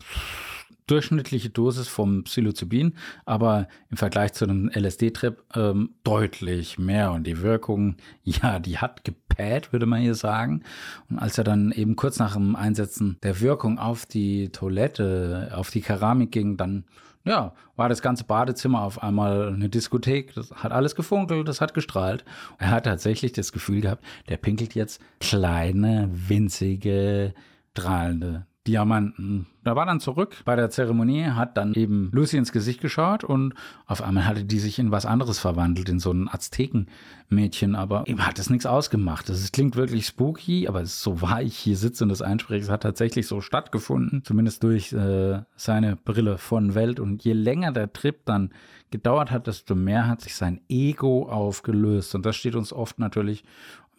durchschnittliche 0.87 1.51
Dosis 1.51 1.89
vom 1.89 2.25
Psilocybin, 2.25 2.95
aber 3.25 3.69
im 3.91 3.97
Vergleich 3.97 4.33
zu 4.35 4.45
einem 4.45 4.71
LSD-Trip 4.75 5.43
ähm, 5.55 5.95
deutlich 6.05 6.79
mehr. 6.79 7.13
Und 7.13 7.27
die 7.27 7.41
Wirkung, 7.41 7.97
ja, 8.23 8.59
die 8.59 8.79
hat 8.79 9.05
gepäht, 9.05 9.73
würde 9.73 9.87
man 9.87 10.01
hier 10.01 10.15
sagen. 10.15 10.63
Und 11.09 11.19
als 11.19 11.39
er 11.39 11.45
dann 11.45 11.73
eben 11.73 11.97
kurz 11.97 12.19
nach 12.19 12.35
dem 12.35 12.57
Einsetzen 12.57 13.19
der 13.23 13.41
Wirkung 13.41 13.79
auf 13.79 14.07
die 14.07 14.51
Toilette, 14.51 15.53
auf 15.55 15.71
die 15.71 15.81
Keramik 15.81 16.33
ging, 16.33 16.57
dann 16.57 16.85
ja, 17.27 17.55
war 17.75 17.89
das 17.89 18.03
ganze 18.03 18.25
Badezimmer 18.25 18.83
auf 18.83 19.03
einmal 19.03 19.49
eine 19.49 19.71
Diskothek. 19.71 20.35
Das 20.35 20.51
hat 20.51 20.73
alles 20.73 20.95
gefunkelt, 20.95 21.49
das 21.49 21.63
hat 21.63 21.73
gestrahlt. 21.73 22.23
Er 22.59 22.71
hat 22.71 22.85
tatsächlich 22.85 23.33
das 23.33 23.51
Gefühl 23.51 23.81
gehabt, 23.81 24.05
der 24.29 24.37
pinkelt 24.37 24.75
jetzt 24.75 25.01
kleine, 25.21 26.11
winzige, 26.13 27.33
strahlende 27.73 28.47
Diamanten. 28.67 29.47
Da 29.63 29.77
war 29.77 29.85
dann 29.85 30.01
zurück 30.01 30.37
bei 30.45 30.57
der 30.57 30.71
Zeremonie, 30.71 31.25
hat 31.25 31.57
dann 31.57 31.75
eben 31.75 32.11
Lucy 32.13 32.39
ins 32.39 32.53
Gesicht 32.53 32.81
geschaut 32.81 33.23
und 33.23 33.55
auf 33.87 34.03
einmal 34.03 34.27
hatte 34.27 34.45
die 34.45 34.59
sich 34.59 34.79
in 34.79 34.91
was 34.91 35.05
anderes 35.05 35.39
verwandelt, 35.39 35.89
in 35.89 35.99
so 35.99 36.11
ein 36.13 36.29
Aztekenmädchen, 36.29 37.75
aber 37.75 38.07
ihm 38.07 38.27
hat 38.27 38.39
es 38.39 38.49
nichts 38.49 38.65
ausgemacht. 38.65 39.29
Das 39.29 39.53
klingt 39.53 39.77
wirklich 39.77 40.07
spooky, 40.07 40.67
aber 40.67 40.87
so 40.87 41.21
war 41.21 41.43
ich 41.43 41.57
hier 41.57 41.77
sitze 41.77 42.05
und 42.05 42.09
das 42.09 42.23
Einspreche, 42.23 42.65
es 42.65 42.71
hat 42.71 42.83
tatsächlich 42.83 43.27
so 43.27 43.43
stattgefunden, 43.43 44.25
zumindest 44.25 44.63
durch 44.63 44.93
äh, 44.93 45.43
seine 45.57 45.97
Brille 45.97 46.39
von 46.39 46.75
Welt. 46.75 47.01
Und 47.01 47.23
je 47.25 47.35
länger 47.35 47.73
der 47.73 47.93
Trip 47.93 48.25
dann 48.25 48.51
gedauert 48.91 49.31
hat, 49.31 49.47
desto 49.47 49.75
mehr 49.75 50.07
hat 50.07 50.21
sich 50.21 50.37
sein 50.37 50.61
Ego 50.69 51.29
aufgelöst. 51.29 52.15
Und 52.15 52.25
das 52.25 52.37
steht 52.37 52.55
uns 52.55 52.73
oft 52.73 52.99
natürlich 52.99 53.45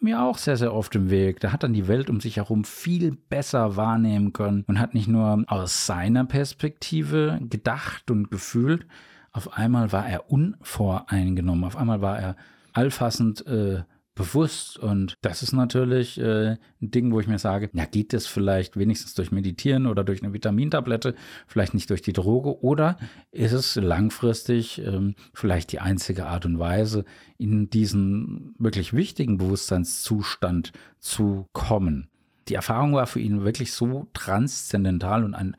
mir 0.00 0.22
auch 0.22 0.38
sehr, 0.38 0.56
sehr 0.56 0.74
oft 0.74 0.94
im 0.94 1.10
Weg. 1.10 1.40
Der 1.40 1.52
hat 1.52 1.62
dann 1.62 1.72
die 1.72 1.88
Welt 1.88 2.10
um 2.10 2.20
sich 2.20 2.36
herum 2.36 2.64
viel 2.64 3.16
besser 3.28 3.76
wahrnehmen 3.76 4.32
können 4.32 4.64
und 4.66 4.78
hat 4.78 4.94
nicht 4.94 5.08
nur 5.08 5.44
aus 5.46 5.86
seiner 5.86 6.24
Perspektive 6.24 7.40
gedacht 7.48 8.10
und 8.10 8.30
gefühlt, 8.30 8.86
auf 9.32 9.52
einmal 9.56 9.92
war 9.92 10.08
er 10.08 10.30
unvoreingenommen, 10.30 11.64
auf 11.64 11.76
einmal 11.76 12.00
war 12.00 12.18
er 12.18 12.36
allfassend 12.72 13.46
äh, 13.46 13.82
bewusst. 14.16 14.78
Und 14.78 15.14
das 15.20 15.44
ist 15.44 15.52
natürlich 15.52 16.18
äh, 16.18 16.56
ein 16.82 16.90
Ding, 16.90 17.12
wo 17.12 17.20
ich 17.20 17.28
mir 17.28 17.38
sage, 17.38 17.70
ja, 17.72 17.84
geht 17.84 18.12
das 18.12 18.26
vielleicht 18.26 18.76
wenigstens 18.76 19.14
durch 19.14 19.30
Meditieren 19.30 19.86
oder 19.86 20.02
durch 20.02 20.24
eine 20.24 20.32
Vitamintablette, 20.32 21.14
vielleicht 21.46 21.74
nicht 21.74 21.88
durch 21.90 22.02
die 22.02 22.12
Droge, 22.12 22.60
oder 22.64 22.96
ist 23.30 23.52
es 23.52 23.76
langfristig 23.76 24.82
ähm, 24.84 25.14
vielleicht 25.32 25.70
die 25.70 25.78
einzige 25.78 26.26
Art 26.26 26.46
und 26.46 26.58
Weise, 26.58 27.04
in 27.38 27.70
diesen 27.70 28.54
wirklich 28.58 28.92
wichtigen 28.92 29.38
Bewusstseinszustand 29.38 30.72
zu 30.98 31.46
kommen? 31.52 32.08
Die 32.48 32.54
Erfahrung 32.54 32.94
war 32.94 33.06
für 33.06 33.20
ihn 33.20 33.44
wirklich 33.44 33.72
so 33.72 34.08
transzendental 34.12 35.24
und 35.24 35.34
ein 35.34 35.56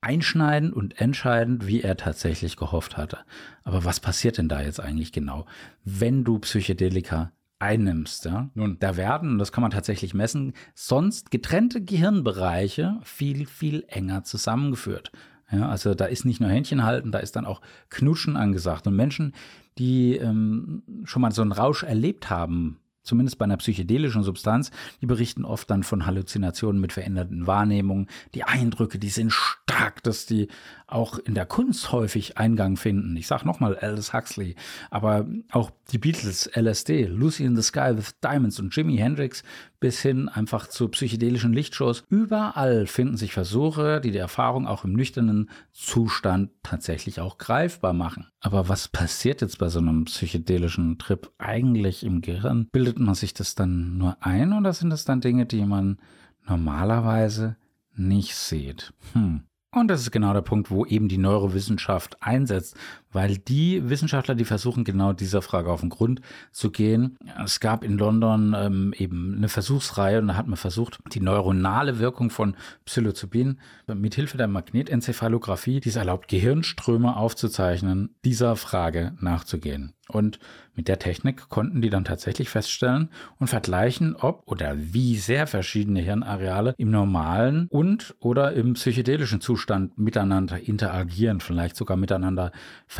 einschneidend 0.00 0.74
und 0.74 1.00
entscheidend, 1.00 1.66
wie 1.66 1.80
er 1.80 1.96
tatsächlich 1.96 2.58
gehofft 2.58 2.98
hatte. 2.98 3.20
Aber 3.62 3.86
was 3.86 4.00
passiert 4.00 4.36
denn 4.36 4.50
da 4.50 4.60
jetzt 4.60 4.78
eigentlich 4.78 5.12
genau, 5.12 5.46
wenn 5.84 6.24
du 6.24 6.40
Psychedelika 6.40 7.32
einnimmst. 7.58 8.24
Ja? 8.24 8.50
Nun, 8.54 8.78
da 8.78 8.96
werden, 8.96 9.38
das 9.38 9.52
kann 9.52 9.62
man 9.62 9.70
tatsächlich 9.70 10.14
messen, 10.14 10.52
sonst 10.74 11.30
getrennte 11.30 11.82
Gehirnbereiche 11.82 13.00
viel, 13.02 13.46
viel 13.46 13.84
enger 13.88 14.24
zusammengeführt. 14.24 15.12
Ja, 15.50 15.68
also 15.68 15.94
da 15.94 16.06
ist 16.06 16.24
nicht 16.24 16.40
nur 16.40 16.50
Händchen 16.50 16.84
halten, 16.84 17.12
da 17.12 17.18
ist 17.18 17.36
dann 17.36 17.46
auch 17.46 17.60
Knutschen 17.90 18.36
angesagt. 18.36 18.86
Und 18.86 18.96
Menschen, 18.96 19.34
die 19.78 20.16
ähm, 20.16 20.82
schon 21.04 21.22
mal 21.22 21.32
so 21.32 21.42
einen 21.42 21.52
Rausch 21.52 21.82
erlebt 21.82 22.30
haben, 22.30 22.80
zumindest 23.04 23.38
bei 23.38 23.44
einer 23.44 23.58
psychedelischen 23.58 24.22
Substanz, 24.22 24.70
die 25.00 25.06
berichten 25.06 25.44
oft 25.44 25.70
dann 25.70 25.82
von 25.82 26.06
Halluzinationen 26.06 26.80
mit 26.80 26.92
veränderten 26.92 27.46
Wahrnehmungen. 27.46 28.08
Die 28.34 28.44
Eindrücke, 28.44 28.98
die 28.98 29.10
sind 29.10 29.32
stark, 29.32 30.02
dass 30.02 30.26
die 30.26 30.48
auch 30.86 31.18
in 31.18 31.34
der 31.34 31.46
Kunst 31.46 31.92
häufig 31.92 32.38
Eingang 32.38 32.76
finden. 32.76 33.16
Ich 33.16 33.26
sage 33.26 33.46
nochmal 33.46 33.76
Aldous 33.76 34.12
Huxley, 34.12 34.56
aber 34.90 35.26
auch 35.50 35.70
die 35.92 35.98
Beatles, 35.98 36.50
LSD, 36.54 37.06
Lucy 37.06 37.44
in 37.44 37.56
the 37.56 37.62
Sky 37.62 37.92
with 37.96 38.18
Diamonds 38.22 38.58
und 38.58 38.74
Jimi 38.74 38.96
Hendrix 38.96 39.42
bis 39.84 40.00
hin 40.00 40.30
einfach 40.30 40.68
zu 40.68 40.88
psychedelischen 40.88 41.52
Lichtshows. 41.52 42.04
Überall 42.08 42.86
finden 42.86 43.18
sich 43.18 43.34
Versuche, 43.34 44.00
die 44.00 44.12
die 44.12 44.18
Erfahrung 44.18 44.66
auch 44.66 44.84
im 44.84 44.94
nüchternen 44.94 45.50
Zustand 45.72 46.52
tatsächlich 46.62 47.20
auch 47.20 47.36
greifbar 47.36 47.92
machen. 47.92 48.26
Aber 48.40 48.70
was 48.70 48.88
passiert 48.88 49.42
jetzt 49.42 49.58
bei 49.58 49.68
so 49.68 49.80
einem 49.80 50.06
psychedelischen 50.06 50.96
Trip 50.96 51.30
eigentlich 51.36 52.02
im 52.02 52.22
Gehirn? 52.22 52.66
Bildet 52.72 52.98
man 52.98 53.14
sich 53.14 53.34
das 53.34 53.56
dann 53.56 53.98
nur 53.98 54.16
ein 54.20 54.54
oder 54.54 54.72
sind 54.72 54.88
das 54.88 55.04
dann 55.04 55.20
Dinge, 55.20 55.44
die 55.44 55.66
man 55.66 55.98
normalerweise 56.46 57.56
nicht 57.94 58.34
sieht? 58.36 58.94
Hm. 59.12 59.42
Und 59.70 59.88
das 59.88 60.00
ist 60.00 60.12
genau 60.12 60.32
der 60.32 60.40
Punkt, 60.40 60.70
wo 60.70 60.86
eben 60.86 61.08
die 61.08 61.18
Neurowissenschaft 61.18 62.22
einsetzt, 62.22 62.74
weil 63.14 63.38
die 63.38 63.88
Wissenschaftler, 63.88 64.34
die 64.34 64.44
versuchen 64.44 64.84
genau 64.84 65.12
dieser 65.12 65.40
Frage 65.40 65.70
auf 65.70 65.80
den 65.80 65.88
Grund 65.88 66.20
zu 66.52 66.70
gehen. 66.70 67.16
Es 67.42 67.60
gab 67.60 67.84
in 67.84 67.96
London 67.96 68.54
ähm, 68.56 68.92
eben 68.96 69.36
eine 69.36 69.48
Versuchsreihe 69.48 70.18
und 70.18 70.28
da 70.28 70.36
hat 70.36 70.46
man 70.46 70.56
versucht, 70.56 70.98
die 71.12 71.20
neuronale 71.20 71.98
Wirkung 71.98 72.30
von 72.30 72.56
Psilocybin 72.84 73.58
mit 73.94 74.14
Hilfe 74.14 74.36
der 74.36 74.48
Magnetenzephalografie, 74.48 75.80
die 75.80 75.88
es 75.88 75.96
erlaubt, 75.96 76.28
Gehirnströme 76.28 77.16
aufzuzeichnen, 77.16 78.14
dieser 78.24 78.56
Frage 78.56 79.12
nachzugehen. 79.20 79.94
Und 80.08 80.38
mit 80.74 80.88
der 80.88 80.98
Technik 80.98 81.48
konnten 81.48 81.80
die 81.80 81.88
dann 81.88 82.04
tatsächlich 82.04 82.50
feststellen 82.50 83.08
und 83.38 83.46
vergleichen, 83.46 84.16
ob 84.16 84.42
oder 84.46 84.74
wie 84.76 85.16
sehr 85.16 85.46
verschiedene 85.46 86.00
Hirnareale 86.00 86.74
im 86.76 86.90
normalen 86.90 87.68
und 87.70 88.14
oder 88.18 88.52
im 88.52 88.74
psychedelischen 88.74 89.40
Zustand 89.40 89.96
miteinander 89.96 90.60
interagieren, 90.60 91.40
vielleicht 91.40 91.76
sogar 91.76 91.96
miteinander 91.96 92.52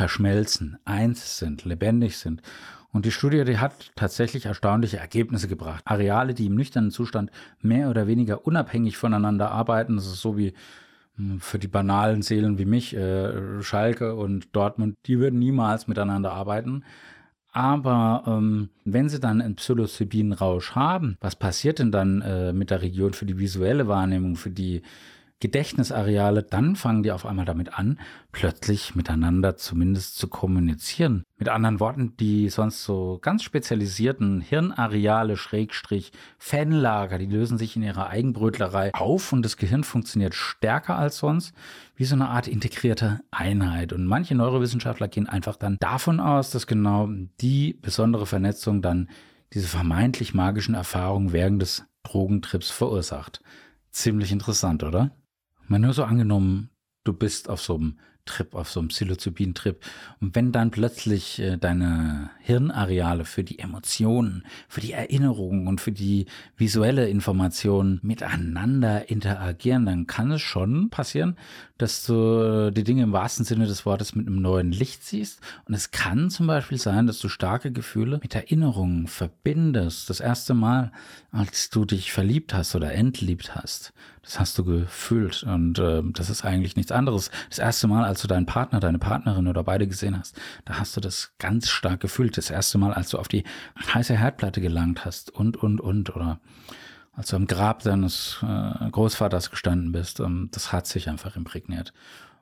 verschmelzen, 0.05 0.77
eins 0.85 1.39
sind, 1.39 1.65
lebendig 1.65 2.19
sind. 2.19 2.43
Und 2.91 3.05
die 3.05 3.11
Studie, 3.11 3.43
die 3.43 3.57
hat 3.57 3.91
tatsächlich 3.95 4.45
erstaunliche 4.45 4.97
Ergebnisse 4.97 5.47
gebracht. 5.47 5.81
Areale, 5.83 6.35
die 6.35 6.45
im 6.45 6.53
nüchternen 6.53 6.91
Zustand 6.91 7.31
mehr 7.63 7.89
oder 7.89 8.05
weniger 8.05 8.45
unabhängig 8.45 8.97
voneinander 8.97 9.49
arbeiten, 9.49 9.95
das 9.95 10.05
ist 10.05 10.21
so 10.21 10.37
wie 10.37 10.53
hm, 11.17 11.39
für 11.39 11.57
die 11.57 11.67
banalen 11.67 12.21
Seelen 12.21 12.59
wie 12.59 12.65
mich, 12.65 12.95
äh, 12.95 13.63
Schalke 13.63 14.13
und 14.13 14.55
Dortmund, 14.55 14.95
die 15.07 15.17
würden 15.17 15.39
niemals 15.39 15.87
miteinander 15.87 16.33
arbeiten. 16.33 16.83
Aber 17.51 18.25
ähm, 18.27 18.69
wenn 18.83 19.09
sie 19.09 19.19
dann 19.19 19.41
einen 19.41 19.55
Psilocybin-Rausch 19.55 20.75
haben, 20.75 21.17
was 21.19 21.35
passiert 21.35 21.79
denn 21.79 21.91
dann 21.91 22.21
äh, 22.21 22.53
mit 22.53 22.69
der 22.69 22.83
Region 22.83 23.13
für 23.13 23.25
die 23.25 23.39
visuelle 23.39 23.87
Wahrnehmung, 23.87 24.35
für 24.35 24.51
die 24.51 24.83
Gedächtnisareale, 25.41 26.43
dann 26.43 26.77
fangen 26.77 27.03
die 27.03 27.11
auf 27.11 27.25
einmal 27.25 27.45
damit 27.45 27.77
an, 27.77 27.99
plötzlich 28.31 28.95
miteinander 28.95 29.57
zumindest 29.57 30.17
zu 30.17 30.29
kommunizieren. 30.29 31.23
Mit 31.37 31.49
anderen 31.49 31.81
Worten, 31.81 32.15
die 32.17 32.47
sonst 32.47 32.83
so 32.83 33.19
ganz 33.21 33.43
spezialisierten 33.43 34.39
Hirnareale, 34.39 35.35
Schrägstrich, 35.35 36.13
Fanlager, 36.37 37.17
die 37.17 37.25
lösen 37.25 37.57
sich 37.57 37.75
in 37.75 37.83
ihrer 37.83 38.07
Eigenbrötlerei 38.07 38.93
auf 38.93 39.33
und 39.33 39.43
das 39.43 39.57
Gehirn 39.57 39.83
funktioniert 39.83 40.35
stärker 40.35 40.97
als 40.97 41.17
sonst, 41.17 41.53
wie 41.95 42.05
so 42.05 42.15
eine 42.15 42.29
Art 42.29 42.47
integrierte 42.47 43.19
Einheit. 43.31 43.91
Und 43.91 44.05
manche 44.05 44.35
Neurowissenschaftler 44.35 45.09
gehen 45.09 45.27
einfach 45.27 45.57
dann 45.57 45.77
davon 45.81 46.21
aus, 46.21 46.51
dass 46.51 46.65
genau 46.65 47.09
die 47.41 47.73
besondere 47.73 48.25
Vernetzung 48.25 48.81
dann 48.81 49.09
diese 49.53 49.67
vermeintlich 49.67 50.33
magischen 50.33 50.75
Erfahrungen 50.75 51.33
während 51.33 51.61
des 51.61 51.85
Drogentrips 52.03 52.71
verursacht. 52.71 53.41
Ziemlich 53.91 54.31
interessant, 54.31 54.83
oder? 54.83 55.11
Mal 55.67 55.79
nur 55.79 55.93
so 55.93 56.03
angenommen, 56.03 56.69
du 57.03 57.13
bist 57.13 57.49
auf 57.49 57.61
so 57.61 57.75
einem 57.75 57.97
Trip, 58.25 58.55
auf 58.55 58.69
so 58.69 58.79
einem 58.79 58.89
Psilocybin-Trip. 58.89 59.79
Und 60.19 60.35
wenn 60.35 60.51
dann 60.51 60.71
plötzlich 60.71 61.39
äh, 61.39 61.57
deine 61.57 62.31
Hirnareale 62.39 63.23
für 63.23 63.43
die 63.43 63.59
Emotionen, 63.59 64.43
für 64.67 64.81
die 64.81 64.93
Erinnerungen 64.93 65.67
und 65.67 65.79
für 65.79 65.91
die 65.91 66.25
visuelle 66.57 67.07
Information 67.07 67.99
miteinander 68.01 69.09
interagieren, 69.09 69.85
dann 69.85 70.07
kann 70.07 70.31
es 70.31 70.41
schon 70.41 70.89
passieren, 70.89 71.37
dass 71.77 72.05
du 72.05 72.69
äh, 72.69 72.71
die 72.71 72.83
Dinge 72.83 73.03
im 73.03 73.13
wahrsten 73.13 73.45
Sinne 73.45 73.67
des 73.67 73.85
Wortes 73.85 74.15
mit 74.15 74.27
einem 74.27 74.41
neuen 74.41 74.71
Licht 74.71 75.03
siehst. 75.03 75.39
Und 75.65 75.75
es 75.75 75.91
kann 75.91 76.31
zum 76.31 76.47
Beispiel 76.47 76.79
sein, 76.79 77.05
dass 77.05 77.19
du 77.19 77.29
starke 77.29 77.71
Gefühle 77.71 78.19
mit 78.21 78.33
Erinnerungen 78.33 79.07
verbindest. 79.07 80.09
Das 80.09 80.19
erste 80.19 80.55
Mal, 80.55 80.91
als 81.31 81.69
du 81.69 81.85
dich 81.85 82.11
verliebt 82.11 82.55
hast 82.55 82.75
oder 82.75 82.91
entliebt 82.91 83.53
hast. 83.53 83.93
Das 84.25 84.39
hast 84.39 84.57
du 84.57 84.65
gefühlt 84.65 85.43
und 85.43 85.77
äh, 85.77 86.01
das 86.03 86.31
ist 86.31 86.43
eigentlich 86.43 86.75
nichts 86.75 86.91
anderes. 86.91 87.29
Das 87.49 87.59
erste 87.59 87.87
Mal, 87.87 88.03
als 88.03 88.21
du 88.21 88.27
deinen 88.27 88.47
Partner, 88.47 88.79
deine 88.79 88.97
Partnerin 88.97 89.47
oder 89.47 89.63
beide 89.63 89.87
gesehen 89.87 90.17
hast, 90.17 90.35
da 90.65 90.79
hast 90.79 90.97
du 90.97 91.01
das 91.01 91.33
ganz 91.37 91.69
stark 91.69 91.99
gefühlt. 91.99 92.35
Das 92.35 92.49
erste 92.49 92.79
Mal, 92.79 92.93
als 92.93 93.09
du 93.09 93.19
auf 93.19 93.27
die 93.27 93.43
heiße 93.93 94.17
Herdplatte 94.17 94.61
gelangt 94.61 95.05
hast 95.05 95.29
und, 95.29 95.57
und, 95.57 95.79
und 95.79 96.15
oder 96.15 96.39
als 97.13 97.29
du 97.29 97.35
am 97.35 97.45
Grab 97.45 97.83
deines 97.83 98.43
äh, 98.43 98.89
Großvaters 98.89 99.51
gestanden 99.51 99.91
bist, 99.91 100.19
ähm, 100.19 100.49
das 100.51 100.73
hat 100.73 100.87
sich 100.87 101.07
einfach 101.07 101.35
imprägniert. 101.35 101.93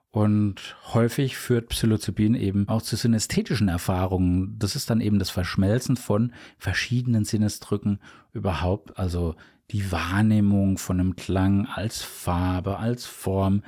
Und 0.09 0.75
häufig 0.93 1.37
führt 1.37 1.69
Psilocybin 1.69 2.35
eben 2.35 2.69
auch 2.69 2.83
zu 2.83 2.95
synästhetischen 2.95 3.67
Erfahrungen. 3.67 4.57
Das 4.59 4.75
ist 4.75 4.89
dann 4.89 5.01
eben 5.01 5.17
das 5.19 5.31
Verschmelzen 5.31 5.97
von 5.97 6.33
verschiedenen 6.57 7.25
Sinnesdrücken 7.25 7.99
überhaupt, 8.31 8.97
also 8.97 9.35
die 9.71 9.91
Wahrnehmung 9.91 10.77
von 10.77 10.99
einem 10.99 11.15
Klang 11.15 11.65
als 11.65 12.01
Farbe, 12.01 12.77
als 12.77 13.05
Form 13.05 13.63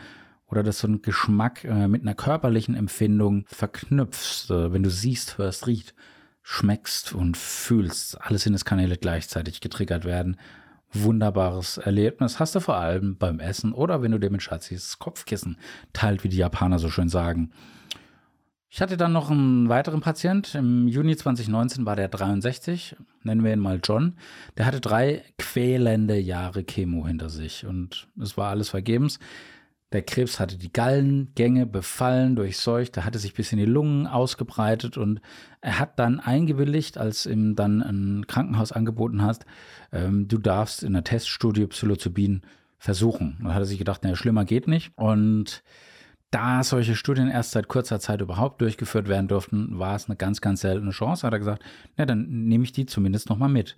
oder 0.48 0.64
dass 0.64 0.80
so 0.80 0.88
ein 0.88 1.02
Geschmack 1.02 1.64
äh, 1.64 1.88
mit 1.88 2.02
einer 2.02 2.16
körperlichen 2.16 2.76
Empfindung 2.76 3.46
verknüpfst, 3.48 4.52
äh, 4.52 4.72
wenn 4.72 4.84
du 4.84 4.90
siehst, 4.90 5.38
hörst, 5.38 5.68
riecht, 5.68 5.96
schmeckst 6.44 7.14
und 7.14 7.38
fühlst, 7.38 8.22
alle 8.22 8.38
Sinneskanäle 8.38 8.98
gleichzeitig 8.98 9.62
getriggert 9.62 10.06
werden. 10.06 10.38
Wunderbares 10.94 11.78
Erlebnis 11.78 12.40
hast 12.40 12.56
du 12.56 12.60
vor 12.60 12.78
allem 12.78 13.18
beim 13.18 13.40
Essen 13.40 13.74
oder 13.74 14.02
wenn 14.02 14.12
du 14.12 14.20
dir 14.20 14.30
mit 14.30 14.44
Schatzis 14.44 15.00
Kopfkissen 15.00 15.58
teilt, 15.92 16.24
wie 16.24 16.30
die 16.30 16.38
Japaner 16.38 16.80
so 16.80 16.90
schön 16.90 17.10
sagen. 17.10 17.52
Ich 18.76 18.82
hatte 18.82 18.98
dann 18.98 19.14
noch 19.14 19.32
einen 19.32 19.70
weiteren 19.70 20.02
Patient. 20.02 20.54
Im 20.54 20.90
Juni 20.90 21.16
2019 21.16 21.86
war 21.86 21.96
der 21.96 22.10
63, 22.10 22.98
nennen 23.24 23.42
wir 23.42 23.54
ihn 23.54 23.60
mal 23.60 23.80
John. 23.82 24.18
Der 24.58 24.66
hatte 24.66 24.82
drei 24.82 25.24
quälende 25.38 26.20
Jahre 26.20 26.66
Chemo 26.66 27.08
hinter 27.08 27.30
sich 27.30 27.66
und 27.66 28.10
es 28.22 28.36
war 28.36 28.50
alles 28.50 28.68
vergebens. 28.68 29.20
Der 29.94 30.02
Krebs 30.02 30.42
hatte 30.42 30.58
die 30.58 30.74
Gallengänge 30.74 31.66
befallen, 31.66 32.36
durchseucht, 32.36 32.98
er 32.98 33.06
hatte 33.06 33.18
sich 33.18 33.34
bis 33.34 33.54
in 33.54 33.60
die 33.60 33.64
Lungen 33.64 34.08
ausgebreitet 34.08 34.98
und 34.98 35.22
er 35.62 35.80
hat 35.80 35.98
dann 35.98 36.20
eingewilligt, 36.20 36.98
als 36.98 37.26
ihm 37.26 37.56
dann 37.56 37.82
ein 37.82 38.28
Krankenhaus 38.28 38.74
angeboten 38.74 39.22
hat, 39.22 39.46
ähm, 39.94 40.28
du 40.28 40.38
darfst 40.38 40.84
in 40.84 40.92
der 40.92 41.06
Teststudie 41.06 41.68
Psilocybin 41.68 42.42
versuchen. 42.78 43.38
Da 43.42 43.54
hat 43.54 43.62
er 43.62 43.68
sich 43.68 43.80
gedacht, 43.80 44.04
naja, 44.04 44.18
schlimmer 44.18 44.44
geht 44.44 44.68
nicht. 44.68 44.92
Und 44.98 45.64
da 46.36 46.64
solche 46.64 46.98
Studien 46.98 47.30
erst 47.30 47.52
seit 47.52 47.70
kurzer 47.70 48.02
Zeit 48.02 48.20
überhaupt 48.20 48.60
durchgeführt 48.60 49.08
werden 49.08 49.30
durften, 49.30 49.80
war 49.80 49.96
es 49.96 50.08
eine 50.08 50.18
ganz, 50.18 50.42
ganz 50.42 50.60
seltene 50.62 50.92
Chance. 50.92 51.26
Hat 51.26 51.32
er 51.32 51.40
gesagt, 51.40 51.64
na, 51.96 52.06
dann 52.06 52.28
nehme 52.28 52.66
ich 52.66 52.74
die 52.74 52.86
zumindest 52.86 53.30
nochmal 53.30 53.48
mit. 53.48 53.78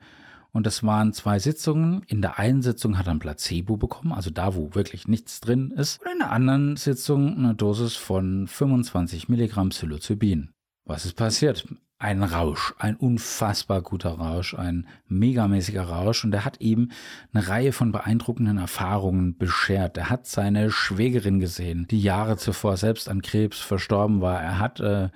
Und 0.54 0.65
das 0.65 0.84
waren 0.84 1.13
zwei 1.13 1.38
Sitzungen. 1.38 2.02
In 2.08 2.24
der 2.24 2.39
einen 2.39 2.63
Sitzung 2.63 2.98
hat 2.98 3.06
er 3.06 3.12
ein 3.12 3.20
Placebo 3.20 3.78
bekommen, 3.78 4.12
also 4.12 4.32
da, 4.32 4.56
wo 4.56 4.74
wirklich 4.74 5.08
nichts 5.08 5.39
drin 5.39 5.70
ist. 5.70 6.02
Und 6.02 6.12
in 6.13 6.17
der 6.17 6.32
anderen 6.32 6.78
Sitzung 6.78 7.38
eine 7.38 7.54
Dosis 7.54 7.96
von 7.96 8.48
25 8.48 9.30
Milligramm 9.30 9.70
Psilocybin. 9.70 10.50
Was 10.86 11.06
ist 11.06 11.13
passiert? 11.13 11.67
Ein 11.99 12.21
Rausch, 12.21 12.75
ein 12.77 12.95
unfassbar 12.95 13.81
guter 13.81 14.12
Rausch, 14.12 14.53
ein 14.53 14.86
megamäßiger 15.07 15.81
Rausch. 15.81 16.23
Und 16.23 16.33
er 16.33 16.45
hat 16.45 16.62
ihm 16.62 16.91
eine 17.33 17.47
Reihe 17.47 17.71
von 17.71 17.91
beeindruckenden 17.91 18.60
Erfahrungen 18.60 19.36
beschert. 19.36 19.97
Er 19.97 20.12
hat 20.12 20.27
seine 20.27 20.69
Schwägerin 20.69 21.39
gesehen, 21.39 21.88
die 21.89 22.01
Jahre 22.01 22.38
zuvor 22.38 22.77
selbst 22.77 23.10
an 23.10 23.23
Krebs 23.23 23.60
verstorben 23.60 24.21
war. 24.21 24.39
Er 24.39 24.60
hat 24.60 24.79
äh, 24.79 25.10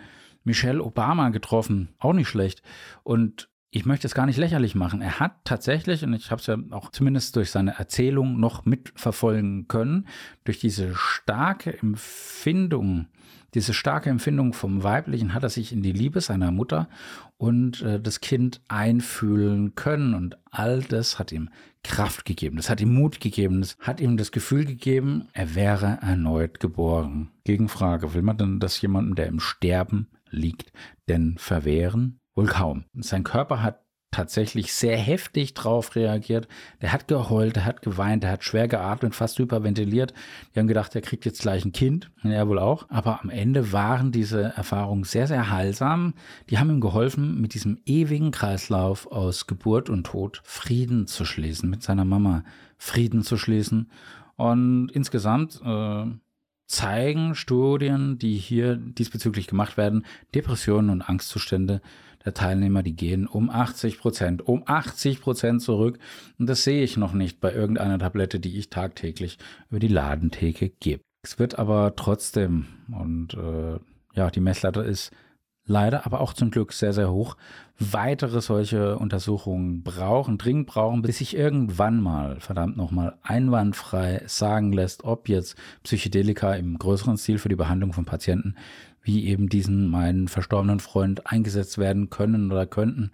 Michelle 0.43 0.83
Obama 0.83 1.29
getroffen, 1.29 1.89
auch 1.99 2.13
nicht 2.13 2.29
schlecht. 2.29 2.63
Und 3.03 3.47
ich 3.69 3.85
möchte 3.85 4.05
es 4.05 4.13
gar 4.13 4.25
nicht 4.25 4.37
lächerlich 4.37 4.75
machen. 4.75 5.01
Er 5.01 5.19
hat 5.19 5.45
tatsächlich, 5.45 6.03
und 6.03 6.13
ich 6.13 6.29
habe 6.29 6.41
es 6.41 6.47
ja 6.47 6.57
auch 6.71 6.91
zumindest 6.91 7.37
durch 7.37 7.51
seine 7.51 7.77
Erzählung 7.77 8.39
noch 8.39 8.65
mitverfolgen 8.65 9.67
können, 9.69 10.07
durch 10.43 10.59
diese 10.59 10.93
starke 10.93 11.77
Empfindung, 11.79 13.07
diese 13.53 13.73
starke 13.73 14.09
Empfindung 14.09 14.53
vom 14.53 14.83
Weiblichen 14.83 15.33
hat 15.33 15.43
er 15.43 15.49
sich 15.49 15.73
in 15.73 15.83
die 15.83 15.91
Liebe 15.91 16.21
seiner 16.21 16.51
Mutter 16.51 16.87
und 17.37 17.81
äh, 17.81 17.99
das 17.99 18.21
Kind 18.21 18.61
einfühlen 18.67 19.75
können. 19.75 20.13
Und 20.13 20.37
all 20.49 20.81
das 20.81 21.19
hat 21.19 21.31
ihm 21.31 21.49
Kraft 21.83 22.25
gegeben, 22.25 22.57
das 22.57 22.69
hat 22.69 22.79
ihm 22.79 22.93
Mut 22.93 23.19
gegeben, 23.19 23.61
das 23.61 23.77
hat 23.79 23.99
ihm 23.99 24.15
das 24.15 24.31
Gefühl 24.31 24.65
gegeben, 24.65 25.27
er 25.33 25.55
wäre 25.55 25.97
erneut 26.01 26.59
geboren. 26.59 27.31
Gegenfrage, 27.43 28.13
will 28.13 28.21
man 28.21 28.37
denn 28.37 28.59
das 28.59 28.79
jemandem, 28.79 29.15
der 29.15 29.27
im 29.27 29.39
Sterben 29.39 30.07
liegt, 30.29 30.71
denn 31.09 31.37
verwehren? 31.37 32.19
Wohl 32.35 32.45
kaum. 32.45 32.85
Sein 32.93 33.23
Körper 33.23 33.61
hat 33.61 33.80
tatsächlich 34.11 34.73
sehr 34.73 34.97
heftig 34.97 35.53
drauf 35.53 35.95
reagiert. 35.95 36.47
Der 36.81 36.91
hat 36.91 37.07
geheult, 37.07 37.55
der 37.55 37.65
hat 37.65 37.81
geweint, 37.81 38.23
der 38.23 38.31
hat 38.31 38.43
schwer 38.43 38.67
geatmet, 38.67 39.15
fast 39.15 39.39
hyperventiliert. 39.39 40.13
Die 40.53 40.59
haben 40.59 40.67
gedacht, 40.67 40.93
er 40.93 41.01
kriegt 41.01 41.25
jetzt 41.25 41.41
gleich 41.41 41.63
ein 41.63 41.71
Kind. 41.71 42.11
Er 42.21 42.47
wohl 42.49 42.59
auch. 42.59 42.85
Aber 42.89 43.21
am 43.21 43.29
Ende 43.29 43.71
waren 43.71 44.11
diese 44.11 44.53
Erfahrungen 44.55 45.05
sehr, 45.05 45.27
sehr 45.27 45.49
heilsam. 45.49 46.13
Die 46.49 46.59
haben 46.59 46.69
ihm 46.69 46.81
geholfen, 46.81 47.39
mit 47.39 47.53
diesem 47.53 47.79
ewigen 47.85 48.31
Kreislauf 48.31 49.09
aus 49.11 49.47
Geburt 49.47 49.89
und 49.89 50.05
Tod 50.05 50.41
Frieden 50.43 51.07
zu 51.07 51.23
schließen, 51.23 51.69
mit 51.69 51.81
seiner 51.81 52.05
Mama 52.05 52.43
Frieden 52.77 53.23
zu 53.23 53.37
schließen. 53.37 53.89
Und 54.35 54.89
insgesamt 54.91 55.61
äh, 55.63 56.05
zeigen 56.71 57.35
Studien, 57.35 58.17
die 58.17 58.37
hier 58.37 58.75
diesbezüglich 58.75 59.47
gemacht 59.47 59.77
werden, 59.77 60.05
Depressionen 60.33 60.89
und 60.89 61.01
Angstzustände 61.01 61.81
der 62.25 62.33
Teilnehmer, 62.33 62.83
die 62.83 62.95
gehen 62.95 63.27
um 63.27 63.49
80 63.49 63.99
Prozent, 63.99 64.47
um 64.47 64.63
80 64.65 65.21
Prozent 65.21 65.61
zurück. 65.61 65.99
Und 66.39 66.47
das 66.47 66.63
sehe 66.63 66.83
ich 66.83 66.97
noch 66.97 67.13
nicht 67.13 67.39
bei 67.39 67.53
irgendeiner 67.53 67.99
Tablette, 67.99 68.39
die 68.39 68.57
ich 68.57 68.69
tagtäglich 68.69 69.37
über 69.69 69.79
die 69.79 69.87
Ladentheke 69.87 70.69
gebe. 70.69 71.01
Es 71.23 71.37
wird 71.37 71.59
aber 71.59 71.95
trotzdem, 71.95 72.65
und 72.91 73.35
äh, 73.35 73.79
ja, 74.13 74.29
die 74.31 74.39
Messlatte 74.39 74.81
ist 74.81 75.11
leider, 75.65 76.05
aber 76.05 76.21
auch 76.21 76.33
zum 76.33 76.51
Glück 76.51 76.73
sehr, 76.73 76.93
sehr 76.93 77.11
hoch, 77.11 77.37
weitere 77.79 78.41
solche 78.41 78.97
Untersuchungen 78.97 79.83
brauchen, 79.83 80.37
dringend 80.37 80.67
brauchen, 80.67 81.01
bis 81.01 81.19
sich 81.19 81.35
irgendwann 81.35 82.01
mal, 82.01 82.39
verdammt 82.39 82.77
nochmal, 82.77 83.17
einwandfrei 83.21 84.23
sagen 84.27 84.73
lässt, 84.73 85.03
ob 85.03 85.29
jetzt 85.29 85.55
Psychedelika 85.83 86.53
im 86.53 86.77
größeren 86.77 87.17
Stil 87.17 87.37
für 87.37 87.49
die 87.49 87.55
Behandlung 87.55 87.93
von 87.93 88.05
Patienten 88.05 88.55
wie 89.01 89.25
eben 89.25 89.49
diesen 89.49 89.87
meinen 89.89 90.27
verstorbenen 90.27 90.79
Freund 90.79 91.27
eingesetzt 91.27 91.77
werden 91.77 92.09
können 92.09 92.51
oder 92.51 92.65
könnten, 92.65 93.11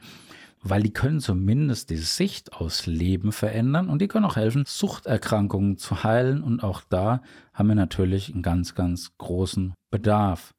weil 0.62 0.84
die 0.84 0.94
können 0.94 1.20
zumindest 1.20 1.90
die 1.90 1.98
Sicht 1.98 2.54
aus 2.54 2.86
Leben 2.86 3.32
verändern 3.32 3.90
und 3.90 4.02
die 4.02 4.08
können 4.08 4.26
auch 4.26 4.36
helfen, 4.36 4.64
Suchterkrankungen 4.66 5.78
zu 5.78 6.04
heilen 6.04 6.44
und 6.44 6.64
auch 6.64 6.82
da 6.90 7.22
haben 7.54 7.68
wir 7.70 7.76
natürlich 7.76 8.34
einen 8.34 8.42
ganz, 8.42 8.76
ganz 8.76 9.18
großen 9.18 9.74
Bedarf. 9.92 10.54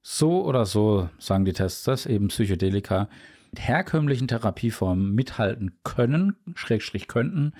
So 0.00 0.44
oder 0.44 0.66
so, 0.66 1.08
sagen 1.18 1.44
die 1.44 1.52
Tests, 1.52 1.84
dass 1.84 2.06
eben 2.06 2.28
Psychedelika 2.28 3.08
mit 3.52 3.60
herkömmlichen 3.60 4.26
Therapieformen 4.26 5.14
mithalten 5.14 5.72
können, 5.84 6.36
Schrägstrich 6.54 7.06
könnten 7.06 7.52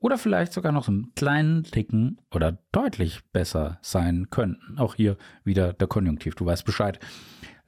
oder 0.00 0.18
vielleicht 0.18 0.52
sogar 0.52 0.72
noch 0.72 0.88
einen 0.88 1.12
kleinen 1.14 1.62
Ticken 1.62 2.18
oder 2.34 2.58
deutlich 2.72 3.20
besser 3.32 3.78
sein 3.82 4.28
könnten. 4.30 4.78
Auch 4.78 4.94
hier 4.94 5.16
wieder 5.44 5.72
der 5.72 5.86
Konjunktiv, 5.86 6.34
du 6.34 6.46
weißt 6.46 6.64
Bescheid. 6.64 6.98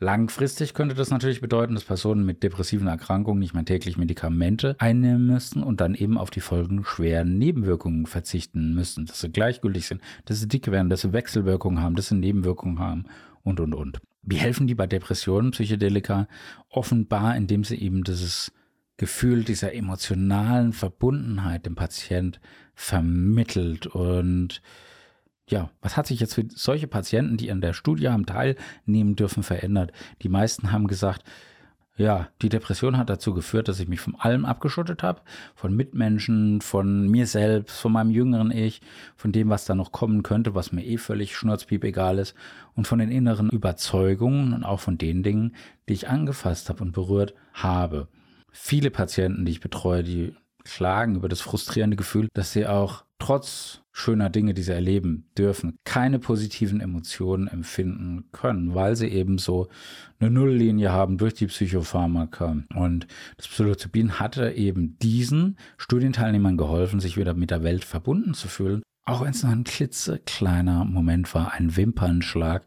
Langfristig 0.02 0.74
könnte 0.74 0.96
das 0.96 1.10
natürlich 1.10 1.40
bedeuten, 1.40 1.74
dass 1.74 1.84
Personen 1.84 2.26
mit 2.26 2.42
depressiven 2.42 2.88
Erkrankungen 2.88 3.38
nicht 3.38 3.54
mehr 3.54 3.64
täglich 3.64 3.96
Medikamente 3.96 4.74
einnehmen 4.80 5.26
müssten 5.26 5.62
und 5.62 5.80
dann 5.80 5.94
eben 5.94 6.18
auf 6.18 6.30
die 6.30 6.40
Folgen 6.40 6.84
schweren 6.84 7.38
Nebenwirkungen 7.38 8.06
verzichten 8.06 8.74
müssten, 8.74 9.06
dass 9.06 9.20
sie 9.20 9.30
gleichgültig 9.30 9.86
sind, 9.86 10.00
dass 10.24 10.40
sie 10.40 10.48
dick 10.48 10.68
werden, 10.72 10.90
dass 10.90 11.02
sie 11.02 11.12
Wechselwirkungen 11.12 11.80
haben, 11.80 11.94
dass 11.94 12.08
sie 12.08 12.16
Nebenwirkungen 12.16 12.80
haben 12.80 13.04
und, 13.44 13.60
und, 13.60 13.74
und. 13.74 14.00
Wie 14.22 14.36
helfen 14.36 14.66
die 14.66 14.74
bei 14.74 14.88
Depressionen, 14.88 15.52
Psychedelika? 15.52 16.26
Offenbar, 16.68 17.36
indem 17.36 17.62
sie 17.62 17.76
eben 17.76 18.02
dieses 18.02 18.52
Gefühl 18.96 19.44
dieser 19.44 19.74
emotionalen 19.74 20.72
Verbundenheit 20.72 21.66
dem 21.66 21.74
Patient 21.74 22.40
vermittelt. 22.74 23.86
Und 23.86 24.62
ja, 25.48 25.70
was 25.80 25.96
hat 25.96 26.06
sich 26.06 26.20
jetzt 26.20 26.34
für 26.34 26.44
solche 26.48 26.86
Patienten, 26.86 27.36
die 27.36 27.50
an 27.50 27.60
der 27.60 27.72
Studie 27.72 28.08
haben 28.08 28.26
teilnehmen 28.26 29.16
dürfen, 29.16 29.42
verändert? 29.42 29.92
Die 30.22 30.28
meisten 30.28 30.72
haben 30.72 30.86
gesagt, 30.86 31.24
ja, 31.96 32.28
die 32.40 32.48
Depression 32.48 32.96
hat 32.96 33.10
dazu 33.10 33.34
geführt, 33.34 33.68
dass 33.68 33.78
ich 33.78 33.86
mich 33.86 34.00
von 34.00 34.14
allem 34.14 34.46
abgeschottet 34.46 35.02
habe, 35.02 35.20
von 35.54 35.76
Mitmenschen, 35.76 36.62
von 36.62 37.06
mir 37.06 37.26
selbst, 37.26 37.78
von 37.78 37.92
meinem 37.92 38.10
jüngeren 38.10 38.50
Ich, 38.50 38.80
von 39.14 39.30
dem, 39.30 39.50
was 39.50 39.66
da 39.66 39.74
noch 39.74 39.92
kommen 39.92 40.22
könnte, 40.22 40.54
was 40.54 40.72
mir 40.72 40.84
eh 40.84 40.96
völlig 40.96 41.36
schnurzpiep 41.36 41.84
egal 41.84 42.18
ist, 42.18 42.34
und 42.74 42.86
von 42.86 42.98
den 42.98 43.10
inneren 43.10 43.50
Überzeugungen 43.50 44.54
und 44.54 44.64
auch 44.64 44.80
von 44.80 44.96
den 44.96 45.22
Dingen, 45.22 45.54
die 45.88 45.92
ich 45.92 46.08
angefasst 46.08 46.70
habe 46.70 46.82
und 46.82 46.92
berührt 46.92 47.34
habe 47.52 48.08
viele 48.52 48.90
Patienten, 48.90 49.44
die 49.44 49.52
ich 49.52 49.60
betreue, 49.60 50.04
die 50.04 50.34
klagen 50.64 51.16
über 51.16 51.28
das 51.28 51.40
frustrierende 51.40 51.96
Gefühl, 51.96 52.28
dass 52.34 52.52
sie 52.52 52.66
auch 52.66 53.04
trotz 53.18 53.80
schöner 53.92 54.30
Dinge, 54.30 54.54
die 54.54 54.62
sie 54.62 54.72
erleben 54.72 55.28
dürfen, 55.36 55.76
keine 55.84 56.18
positiven 56.18 56.80
Emotionen 56.80 57.46
empfinden 57.46 58.24
können, 58.32 58.74
weil 58.74 58.96
sie 58.96 59.08
eben 59.08 59.38
so 59.38 59.68
eine 60.18 60.30
Nulllinie 60.30 60.92
haben 60.92 61.18
durch 61.18 61.34
die 61.34 61.46
Psychopharmaka. 61.46 62.62
Und 62.74 63.06
das 63.36 63.48
Psilocybin 63.48 64.18
hatte 64.18 64.52
eben 64.52 64.98
diesen 64.98 65.56
Studienteilnehmern 65.76 66.56
geholfen, 66.56 67.00
sich 67.00 67.16
wieder 67.16 67.34
mit 67.34 67.50
der 67.50 67.62
Welt 67.62 67.84
verbunden 67.84 68.34
zu 68.34 68.48
fühlen, 68.48 68.82
auch 69.04 69.22
wenn 69.22 69.30
es 69.30 69.42
nur 69.42 69.52
ein 69.52 69.64
klitzekleiner 69.64 70.84
Moment 70.84 71.34
war, 71.34 71.52
ein 71.52 71.76
Wimpernschlag, 71.76 72.64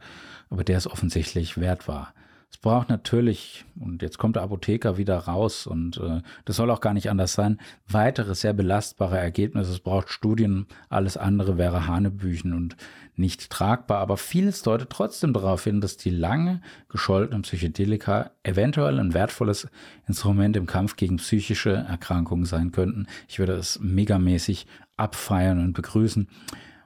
aber 0.49 0.63
der 0.63 0.77
es 0.77 0.87
offensichtlich 0.87 1.57
wert 1.57 1.87
war. 1.87 2.13
Es 2.55 2.61
braucht 2.61 2.87
natürlich, 2.87 3.65
und 3.77 4.01
jetzt 4.01 4.17
kommt 4.17 4.37
der 4.37 4.43
Apotheker 4.43 4.97
wieder 4.97 5.17
raus, 5.17 5.67
und 5.67 5.97
äh, 5.97 6.21
das 6.45 6.55
soll 6.55 6.71
auch 6.71 6.79
gar 6.79 6.93
nicht 6.93 7.09
anders 7.09 7.33
sein, 7.33 7.59
weitere 7.85 8.33
sehr 8.33 8.53
belastbare 8.53 9.17
Ergebnisse. 9.17 9.73
Es 9.73 9.81
braucht 9.81 10.09
Studien, 10.09 10.65
alles 10.87 11.17
andere 11.17 11.57
wäre 11.57 11.85
Hanebüchen 11.85 12.53
und 12.53 12.77
nicht 13.17 13.49
tragbar. 13.49 13.97
Aber 13.97 14.15
vieles 14.15 14.61
deutet 14.61 14.89
trotzdem 14.89 15.33
darauf 15.33 15.65
hin, 15.65 15.81
dass 15.81 15.97
die 15.97 16.11
lange 16.11 16.61
gescholtenen 16.87 17.41
Psychedelika 17.41 18.31
eventuell 18.43 19.01
ein 19.01 19.13
wertvolles 19.13 19.67
Instrument 20.07 20.55
im 20.55 20.65
Kampf 20.65 20.95
gegen 20.95 21.17
psychische 21.17 21.73
Erkrankungen 21.73 22.45
sein 22.45 22.71
könnten. 22.71 23.07
Ich 23.27 23.37
würde 23.37 23.55
es 23.55 23.81
megamäßig 23.81 24.65
abfeiern 24.95 25.59
und 25.59 25.73
begrüßen, 25.73 26.29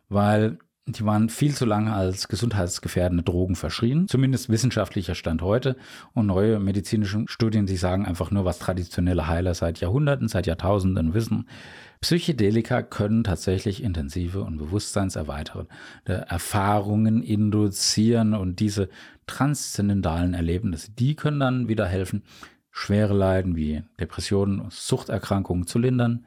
weil 0.09 0.57
die 0.91 1.05
waren 1.05 1.29
viel 1.29 1.53
zu 1.53 1.65
lange 1.65 1.93
als 1.93 2.27
gesundheitsgefährdende 2.27 3.23
Drogen 3.23 3.55
verschrien, 3.55 4.07
zumindest 4.07 4.49
wissenschaftlicher 4.49 5.15
Stand 5.15 5.41
heute. 5.41 5.75
Und 6.13 6.25
neue 6.25 6.59
medizinische 6.59 7.23
Studien, 7.27 7.65
die 7.65 7.77
sagen 7.77 8.05
einfach 8.05 8.31
nur, 8.31 8.45
was 8.45 8.59
traditionelle 8.59 9.27
Heiler 9.27 9.53
seit 9.53 9.79
Jahrhunderten, 9.79 10.27
seit 10.27 10.47
Jahrtausenden 10.47 11.13
wissen. 11.13 11.47
Psychedelika 12.01 12.81
können 12.81 13.23
tatsächlich 13.23 13.83
intensive 13.83 14.41
und 14.41 14.57
bewusstseinserweiternde 14.57 15.67
Erfahrungen 16.05 17.21
induzieren 17.21 18.33
und 18.33 18.59
diese 18.59 18.89
transzendentalen 19.27 20.33
Erlebnisse, 20.33 20.91
die 20.91 21.15
können 21.15 21.39
dann 21.39 21.67
wieder 21.67 21.85
helfen, 21.85 22.23
schwere 22.71 23.13
Leiden 23.13 23.55
wie 23.55 23.83
Depressionen, 23.99 24.65
Suchterkrankungen 24.69 25.67
zu 25.67 25.77
lindern 25.77 26.25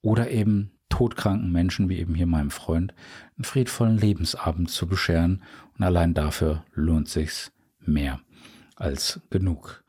oder 0.00 0.30
eben 0.30 0.70
todkranken 0.90 1.50
Menschen, 1.50 1.88
wie 1.88 1.98
eben 1.98 2.14
hier 2.14 2.26
meinem 2.26 2.50
Freund, 2.50 2.92
einen 3.38 3.44
friedvollen 3.44 3.96
Lebensabend 3.96 4.70
zu 4.70 4.86
bescheren. 4.86 5.42
Und 5.78 5.84
allein 5.84 6.12
dafür 6.12 6.64
lohnt 6.74 7.08
sich's 7.08 7.52
mehr 7.80 8.20
als 8.76 9.20
genug. 9.30 9.82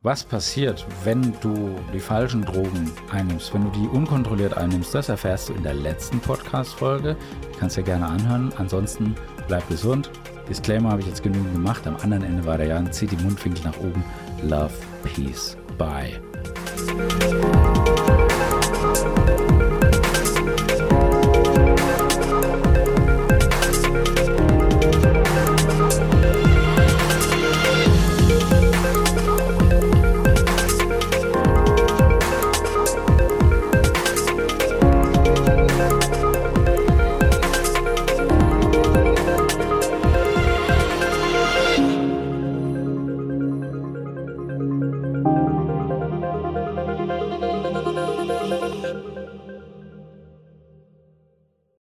Was 0.00 0.22
passiert, 0.22 0.86
wenn 1.02 1.34
du 1.40 1.74
die 1.92 1.98
falschen 1.98 2.42
Drogen 2.42 2.90
einnimmst, 3.10 3.52
wenn 3.52 3.64
du 3.64 3.70
die 3.70 3.88
unkontrolliert 3.88 4.56
einnimmst, 4.56 4.94
das 4.94 5.08
erfährst 5.08 5.48
du 5.48 5.54
in 5.54 5.64
der 5.64 5.74
letzten 5.74 6.20
Podcast-Folge. 6.20 7.16
Kannst 7.58 7.76
dir 7.76 7.82
gerne 7.82 8.06
anhören. 8.06 8.52
Ansonsten 8.56 9.16
bleib 9.48 9.68
gesund. 9.68 10.10
Disclaimer 10.48 10.90
habe 10.90 11.00
ich 11.00 11.08
jetzt 11.08 11.22
genügend 11.24 11.52
gemacht. 11.52 11.86
Am 11.86 11.96
anderen 11.96 12.22
Ende 12.22 12.46
war 12.46 12.56
der 12.58 12.68
Jan. 12.68 12.92
Zieh 12.92 13.06
die 13.06 13.22
Mundwinkel 13.22 13.64
nach 13.64 13.78
oben. 13.80 14.04
Love, 14.42 14.72
Peace, 15.02 15.56
Bye. 15.76 16.20